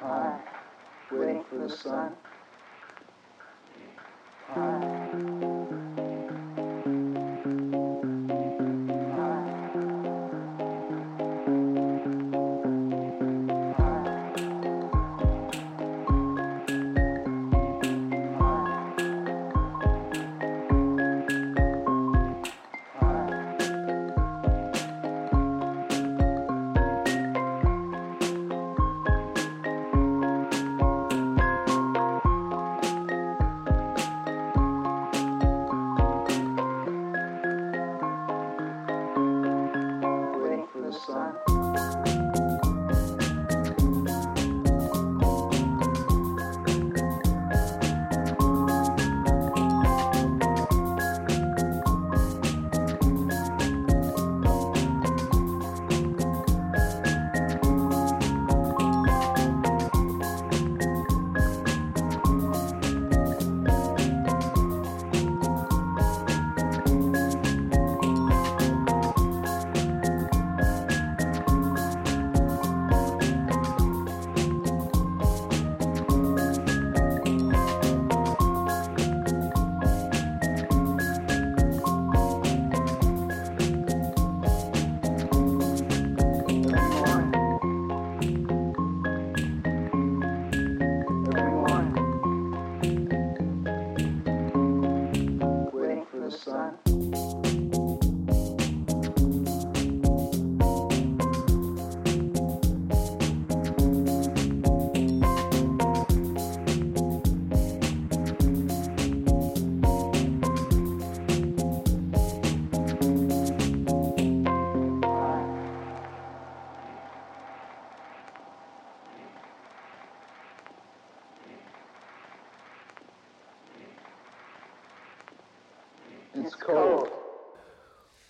High, 0.00 0.40
waiting 1.12 1.44
for 1.50 1.58
the 1.58 1.70
sun. 1.70 2.16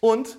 Und 0.01 0.38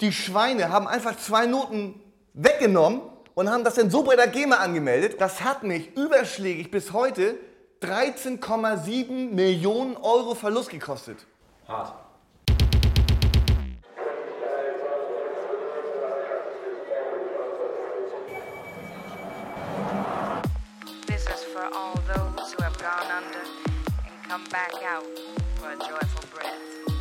die 0.00 0.12
Schweine 0.12 0.70
haben 0.70 0.88
einfach 0.88 1.16
zwei 1.16 1.46
Noten 1.46 2.00
weggenommen 2.34 3.02
und 3.34 3.50
haben 3.50 3.62
das 3.64 3.76
dann 3.76 3.90
so 3.90 4.02
bei 4.02 4.16
der 4.16 4.26
GEMA 4.26 4.56
angemeldet. 4.56 5.20
Das 5.20 5.42
hat 5.42 5.62
mich 5.62 5.96
überschlägig 5.96 6.70
bis 6.70 6.92
heute 6.92 7.38
13,7 7.82 9.30
Millionen 9.30 9.96
Euro 9.96 10.34
Verlust 10.34 10.70
gekostet. 10.70 11.18
Hart. 11.68 11.94
This 21.06 21.22
is 21.22 21.44
for 21.52 21.64
all 21.72 21.94
those 22.06 22.52
who 22.52 22.62
have 22.62 22.76
gone 22.78 23.10
under 23.10 23.42
and 24.06 24.28
come 24.28 24.44
back 24.50 24.72
out 24.84 25.04
for 25.56 25.70
a 25.70 25.76
joyful 25.76 26.24
breath. 26.34 26.91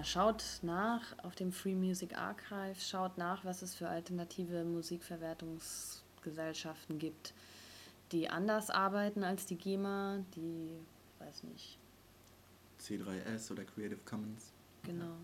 Ja, 0.00 0.04
schaut 0.04 0.44
nach 0.62 1.02
auf 1.22 1.34
dem 1.34 1.52
Free 1.52 1.74
Music 1.74 2.16
Archive, 2.16 2.80
schaut 2.80 3.18
nach, 3.18 3.44
was 3.44 3.60
es 3.60 3.74
für 3.74 3.86
alternative 3.86 4.64
Musikverwertungsgesellschaften 4.64 6.98
gibt, 6.98 7.34
die 8.10 8.30
anders 8.30 8.70
arbeiten 8.70 9.24
als 9.24 9.44
die 9.44 9.56
GEMA, 9.56 10.24
die, 10.34 10.70
weiß 11.18 11.42
nicht, 11.42 11.76
C3S 12.80 13.52
oder 13.52 13.64
Creative 13.64 14.00
Commons. 14.06 14.54
genau. 14.84 15.16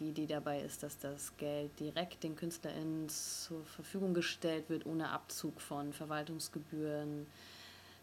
Die 0.00 0.08
Idee 0.08 0.26
dabei 0.26 0.60
ist, 0.60 0.82
dass 0.82 0.98
das 0.98 1.36
Geld 1.36 1.78
direkt 1.78 2.24
den 2.24 2.34
KünstlerInnen 2.34 3.08
zur 3.08 3.64
Verfügung 3.64 4.12
gestellt 4.12 4.68
wird, 4.68 4.86
ohne 4.86 5.10
Abzug 5.10 5.60
von 5.60 5.92
Verwaltungsgebühren, 5.92 7.28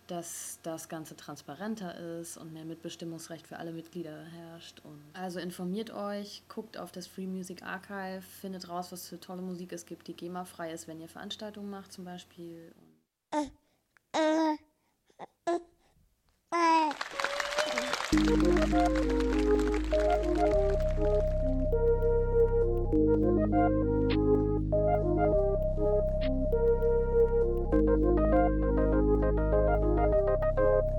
dass 0.07 0.59
das 0.63 0.89
Ganze 0.89 1.15
transparenter 1.15 2.19
ist 2.19 2.37
und 2.37 2.53
mehr 2.53 2.65
Mitbestimmungsrecht 2.65 3.47
für 3.47 3.57
alle 3.57 3.71
Mitglieder 3.71 4.23
herrscht. 4.23 4.81
Und 4.83 5.01
also 5.13 5.39
informiert 5.39 5.91
euch, 5.91 6.43
guckt 6.47 6.77
auf 6.77 6.91
das 6.91 7.07
Free 7.07 7.27
Music 7.27 7.63
Archive, 7.63 8.21
findet 8.21 8.69
raus, 8.69 8.91
was 8.91 9.07
für 9.07 9.19
tolle 9.19 9.41
Musik 9.41 9.71
es 9.71 9.85
gibt, 9.85 10.07
die 10.07 10.15
GEMA-frei 10.15 10.71
ist, 10.71 10.87
wenn 10.87 11.01
ihr 11.01 11.09
Veranstaltungen 11.09 11.69
macht 11.69 11.93
zum 11.93 12.05
Beispiel. 12.05 12.73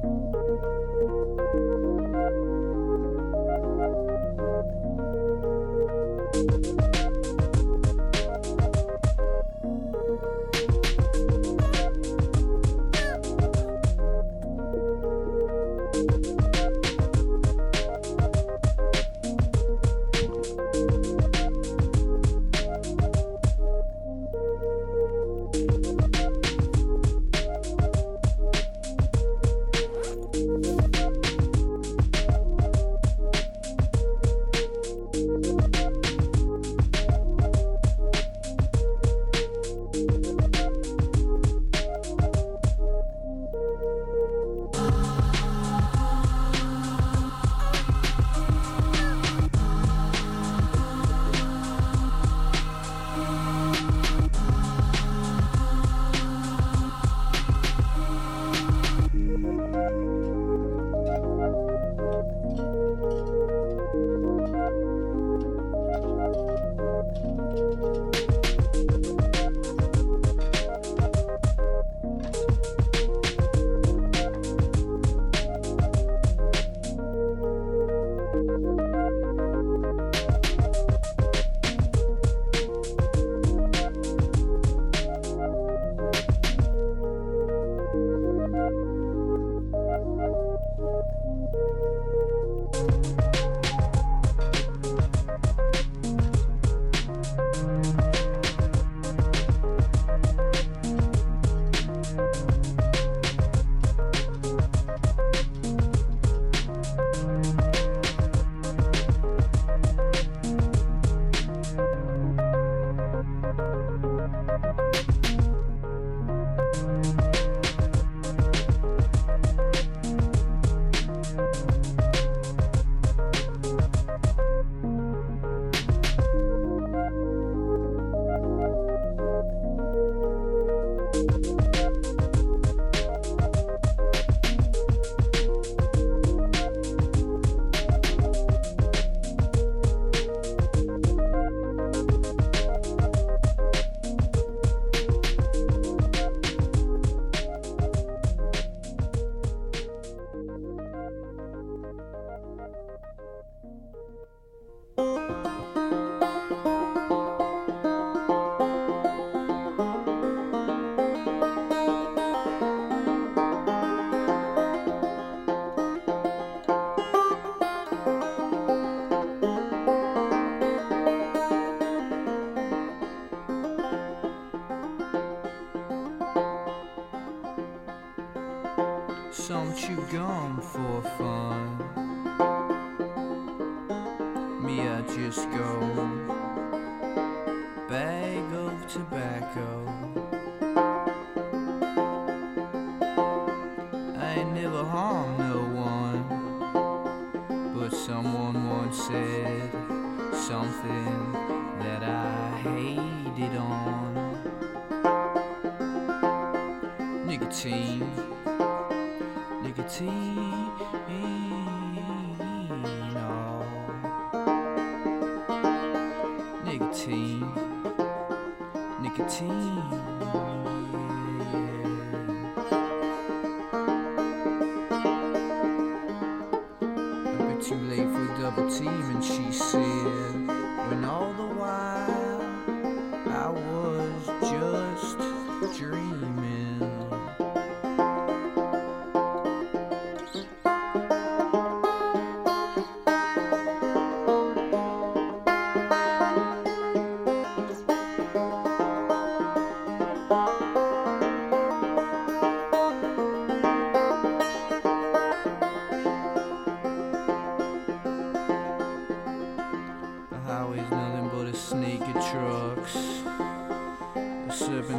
Música 0.03 0.84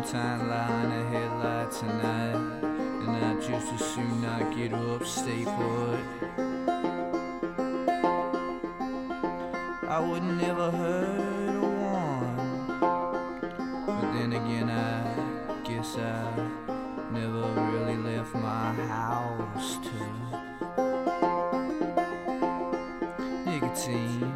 serpentine 0.06 0.50
line 0.50 0.92
of 0.92 1.08
headlights 1.12 1.80
tonight. 1.80 2.36
And 2.64 3.10
I 3.10 3.34
just 3.36 3.74
as 3.74 3.80
soon 3.94 4.22
not 4.22 4.56
get 4.56 4.74
up, 4.74 5.06
stay 5.06 5.46
put. 5.46 6.00
I 9.88 10.00
would 10.00 10.24
never 10.24 10.72
hurt 10.72 11.56
a 11.56 11.62
one. 11.62 12.36
But 13.86 14.14
then 14.14 14.34
again, 14.34 14.70
I 14.70 15.04
guess 15.64 15.98
I 15.98 16.50
never 17.12 17.44
really 17.72 17.98
left 17.98 18.34
my 18.36 18.74
house 18.74 19.78
to. 19.78 19.92
Nicotine, 23.46 24.34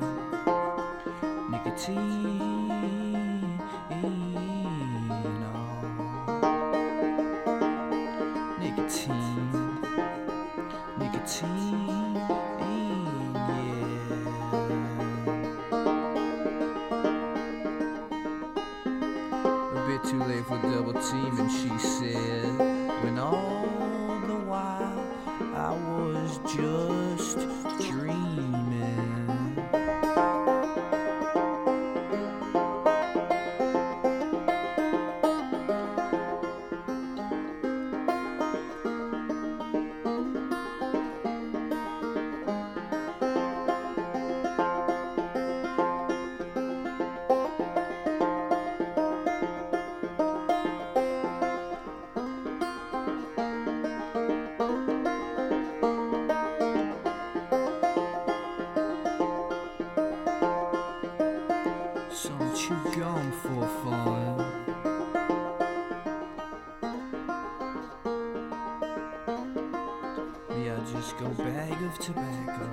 just 70.92 71.18
go 71.18 71.30
bag 71.30 71.82
of 71.84 72.00
tobacco. 72.00 72.70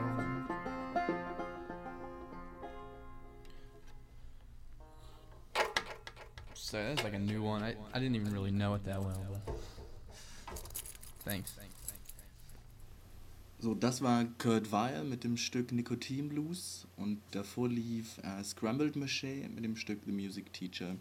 So 6.55 6.83
that's 6.83 7.05
like 7.05 7.14
a 7.14 7.19
new 7.19 7.43
one. 7.43 7.62
I, 7.62 7.75
I 7.93 7.99
didn't 7.99 8.17
even 8.17 8.33
really 8.33 8.51
know 8.51 8.75
it 8.75 8.85
that 8.85 9.01
well. 9.01 9.43
But 9.47 9.55
thanks. 11.25 11.55
So, 13.59 13.75
das 13.75 14.03
war 14.03 14.27
Kurt 14.39 14.71
Weill 14.71 15.05
mit 15.05 15.25
dem 15.25 15.37
Stück 15.37 15.73
Nikotin 15.73 16.29
Blues 16.29 16.87
und 16.97 17.21
davor 17.33 17.69
lief 17.69 18.19
äh, 18.19 18.45
Scrambled 18.45 18.97
Maché 18.97 19.49
mit 19.49 19.64
dem 19.64 19.77
Stück 19.77 20.01
The 20.07 20.12
Music 20.12 20.53
Teacher. 20.53 20.97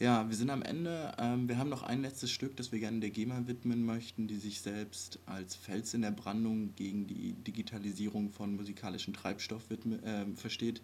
Ja, 0.00 0.28
wir 0.28 0.36
sind 0.36 0.50
am 0.50 0.62
Ende. 0.62 1.12
Ähm, 1.18 1.48
wir 1.48 1.58
haben 1.58 1.70
noch 1.70 1.82
ein 1.82 2.02
letztes 2.02 2.30
Stück, 2.30 2.56
das 2.56 2.70
wir 2.70 2.78
gerne 2.78 3.00
der 3.00 3.10
GEMA 3.10 3.48
widmen 3.48 3.84
möchten, 3.84 4.28
die 4.28 4.36
sich 4.36 4.60
selbst 4.60 5.18
als 5.26 5.56
Fels 5.56 5.92
in 5.92 6.02
der 6.02 6.12
Brandung 6.12 6.72
gegen 6.76 7.08
die 7.08 7.32
Digitalisierung 7.32 8.30
von 8.30 8.54
musikalischem 8.54 9.12
Treibstoff 9.12 9.68
widme, 9.70 10.00
äh, 10.04 10.24
versteht. 10.36 10.82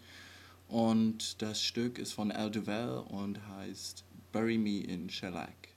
Und 0.67 1.41
das 1.41 1.63
Stück 1.63 1.97
ist 1.97 2.11
von 2.11 2.29
Al 2.29 2.51
Duval 2.51 3.05
und 3.07 3.39
heißt 3.47 4.03
Bury 4.33 4.57
Me 4.57 4.79
in 4.81 5.09
Shellac. 5.09 5.69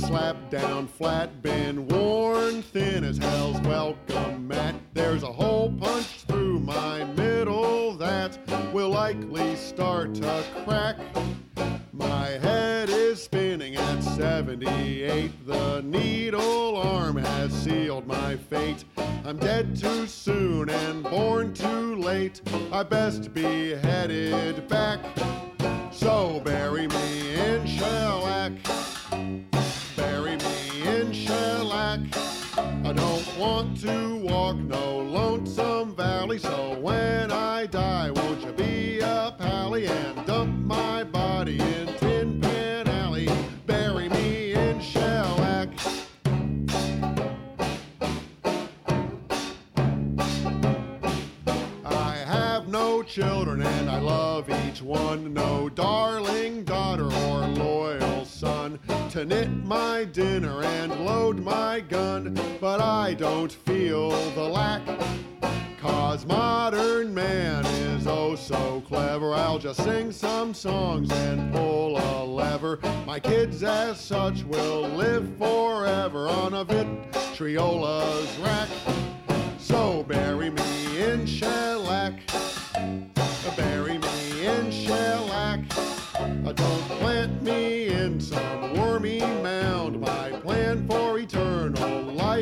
Slapped 0.00 0.50
down 0.50 0.86
flat, 0.86 1.42
been 1.42 1.86
worn 1.88 2.62
thin 2.62 3.04
as 3.04 3.18
hell's 3.18 3.60
welcome 3.60 4.48
mat. 4.48 4.74
There's 4.94 5.22
a 5.22 5.32
hole 5.32 5.70
punched 5.78 6.26
through 6.26 6.60
my 6.60 7.04
middle 7.04 7.94
that 7.96 8.38
will 8.72 8.88
likely 8.88 9.56
start 9.56 10.14
to 10.14 10.44
crack. 10.64 10.96
My 11.92 12.28
head 12.28 12.88
is 12.88 13.22
spinning 13.22 13.76
at 13.76 14.00
78. 14.02 15.46
The 15.46 15.82
needle 15.82 16.76
arm 16.76 17.16
has 17.16 17.52
sealed 17.52 18.06
my 18.06 18.36
fate. 18.36 18.84
I'm 19.24 19.36
dead 19.36 19.76
too 19.76 20.06
soon 20.06 20.70
and 20.70 21.04
born 21.04 21.52
too 21.52 21.96
late. 21.96 22.40
I 22.72 22.82
best 22.84 23.34
be 23.34 23.72
headed 23.72 24.66
back. 24.66 25.00
So 25.92 26.40
bury 26.40 26.88
me 26.88 27.34
in 27.34 27.66
shellac. 27.66 28.52
Want 33.40 33.80
to 33.80 34.16
walk 34.16 34.54
no 34.56 34.98
lonesome 34.98 35.96
valley. 35.96 36.38
So 36.38 36.78
when 36.78 37.32
I 37.32 37.64
die, 37.64 38.10
won't 38.10 38.42
you 38.42 38.52
be 38.52 39.00
a 39.00 39.34
pally 39.38 39.86
and 39.86 40.26
dump 40.26 40.54
my 40.66 41.04
body 41.04 41.58
in 41.58 41.86
Tin 41.96 42.38
Pan 42.38 42.86
Alley? 42.86 43.30
Bury 43.64 44.10
me 44.10 44.52
in 44.52 44.78
shellac. 44.78 45.70
I 51.86 52.14
have 52.26 52.68
no 52.68 53.02
children 53.02 53.62
and 53.62 53.88
I 53.88 54.00
love 54.00 54.50
each 54.66 54.82
one. 54.82 55.32
No 55.32 55.70
darling 55.70 56.64
daughter 56.64 57.06
or 57.06 57.46
loyal 57.46 58.26
son 58.26 58.78
to 59.10 59.20
to 59.20 59.26
knit 59.26 59.50
my 59.66 60.04
dinner 60.04 60.62
and 60.62 61.04
load 61.04 61.38
my 61.40 61.80
gun, 61.80 62.29
but 62.60 62.80
I 62.80 63.14
don't 63.14 63.50
feel 63.50 64.10
the 64.34 64.42
lack. 64.42 64.82
Cause 65.80 66.26
modern 66.26 67.14
man 67.14 67.64
is 67.64 68.06
oh 68.06 68.36
so 68.36 68.82
clever. 68.86 69.32
I'll 69.32 69.58
just 69.58 69.82
sing 69.82 70.12
some 70.12 70.52
songs 70.52 71.10
and 71.10 71.50
pull 71.54 71.96
a 71.96 72.24
lever. 72.24 72.78
My 73.06 73.18
kids, 73.18 73.62
as 73.62 73.98
such, 73.98 74.44
will 74.44 74.82
live 74.88 75.38
forever 75.38 76.28
on 76.28 76.52
a 76.52 76.64
vitriola's 76.64 78.36
rack. 78.38 78.68
So 79.58 80.02
bury 80.02 80.50
me 80.50 81.00
in 81.00 81.24
shellac. 81.24 82.20
Bury 83.56 83.96
me 83.96 84.46
in 84.46 84.70
shellac. 84.70 85.60
Don't 86.54 86.88
plant 86.98 87.42
me 87.42 87.86
in 87.86 88.20
some 88.20 88.74
wormy 88.74 89.20
mound. 89.20 89.98
My 89.98 90.30
plan 90.42 90.86
for 90.86 91.19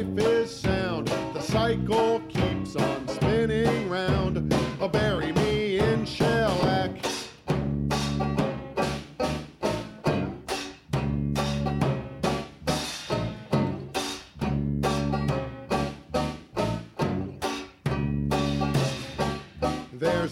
life 0.04 0.18
is 0.18 0.60
sound. 0.60 1.08
The 1.34 1.40
cycle 1.40 2.20
keeps 2.28 2.76
on 2.76 3.08
spinning 3.08 3.88
round. 3.88 4.52
Uh, 4.80 4.86
Bury 4.88 5.32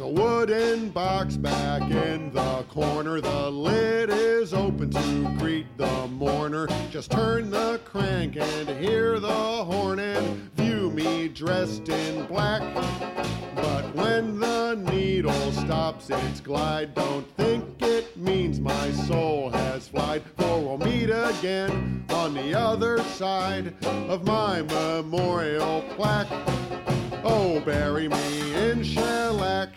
a 0.06 0.08
wooden 0.08 0.88
box 0.90 1.36
back 1.36 1.82
in 1.90 2.32
the 2.32 2.64
corner. 2.68 3.20
The 3.20 3.50
lid 3.50 4.08
is 4.08 4.54
open 4.54 4.90
to 4.90 5.36
greet 5.36 5.66
the 5.76 6.06
mourner. 6.06 6.68
Just 6.90 7.10
turn 7.10 7.50
the 7.50 7.80
crank 7.84 8.36
and 8.36 8.68
hear 8.68 9.18
the 9.18 9.28
horn 9.28 9.98
and 9.98 10.48
view 10.52 10.92
me 10.92 11.26
dressed 11.26 11.88
in 11.88 12.24
black. 12.26 12.62
But 13.56 13.92
when 13.96 14.38
the 14.38 14.76
needle 14.92 15.50
stops 15.50 16.08
its 16.08 16.38
glide, 16.40 16.94
don't 16.94 17.28
think 17.36 17.82
it 17.82 18.16
means 18.16 18.60
my 18.60 18.92
soul 18.92 19.50
has 19.50 19.88
flied. 19.88 20.22
For 20.36 20.60
we'll 20.60 20.78
meet 20.78 21.10
again 21.10 22.04
on 22.10 22.32
the 22.32 22.54
other 22.54 23.02
side 23.02 23.74
of 23.84 24.24
my 24.24 24.62
memorial 24.62 25.82
plaque. 25.96 26.28
Oh, 27.24 27.60
bury 27.64 28.06
me 28.06 28.54
in 28.54 28.84
shellac. 28.84 29.70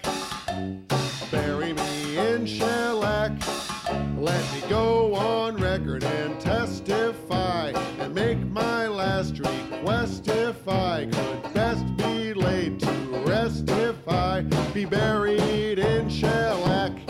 Bury 1.32 1.74
me 1.74 2.18
in 2.18 2.45
shellac. 2.45 3.32
Let 4.18 4.53
me 4.53 4.62
go 4.68 5.16
on 5.16 5.55
record 5.57 6.03
and 6.03 6.39
testify 6.39 7.72
and 7.99 8.14
make 8.14 8.39
my 8.39 8.88
last 8.88 9.39
request 9.39 10.28
if 10.28 10.68
I 10.68 11.05
could 11.05 11.53
best 11.53 11.86
be 11.97 12.34
laid 12.34 12.80
to 12.82 12.91
rest 13.26 13.70
if 13.70 14.07
I 14.07 14.41
be 14.74 14.86
buried 14.86 15.80
in 15.80 16.10
shellac. 16.10 17.09